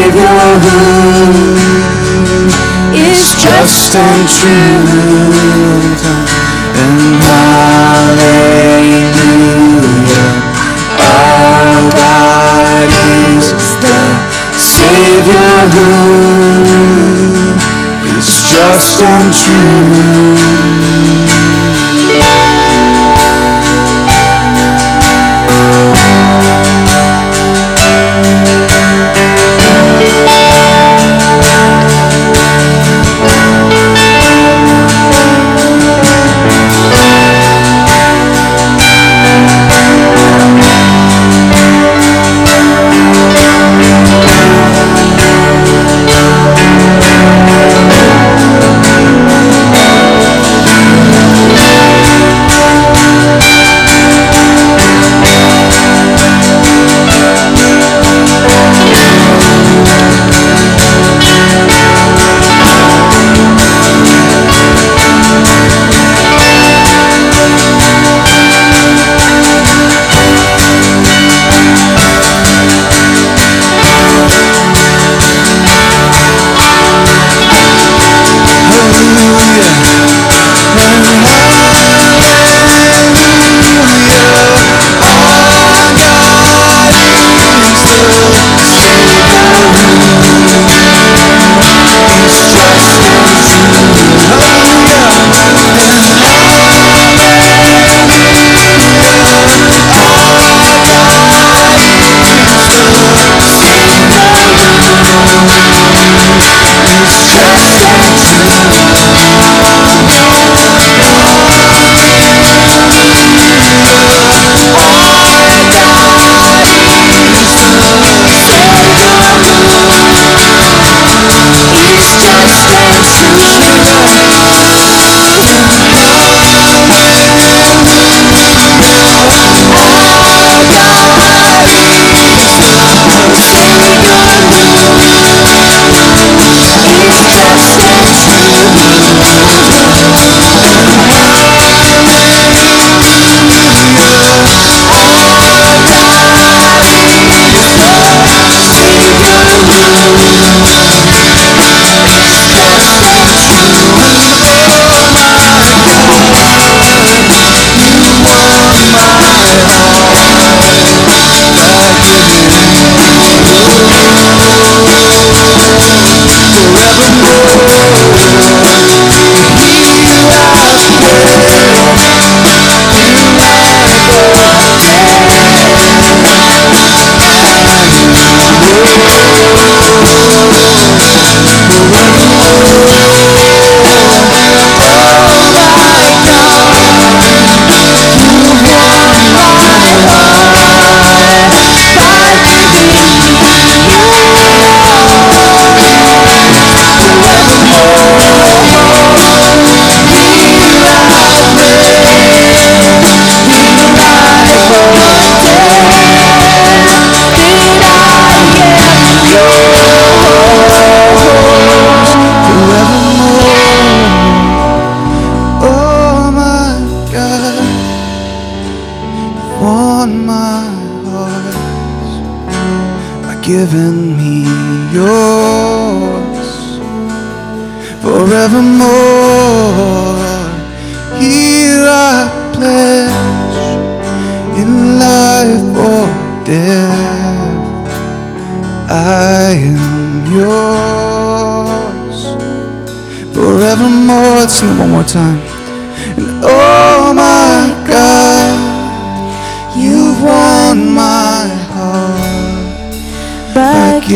Savior 0.06 0.62
who 0.62 0.78
is 2.94 3.34
just 3.42 3.96
and 3.96 4.30
true. 4.30 4.86
And 6.78 7.24
hallelujah, 7.26 8.30
our 11.00 11.90
God 11.90 12.90
is 13.34 13.50
the 13.82 14.00
Savior 14.60 15.58
who 15.74 15.90
is 18.16 18.30
just 18.46 19.02
and 19.02 19.34
true. 19.34 20.75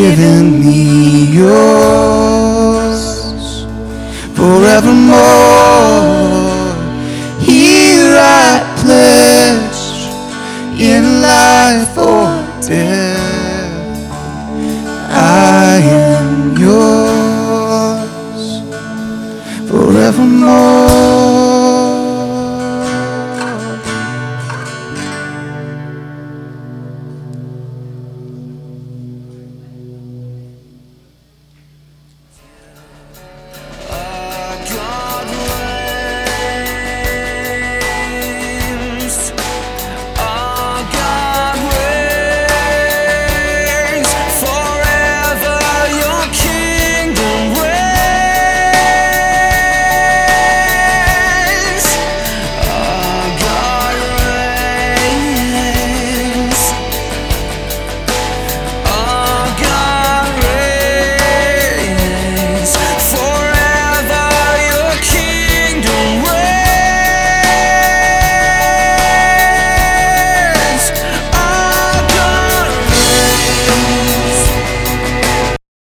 By 0.00 0.16
giving 0.16 0.60
me 0.60 0.79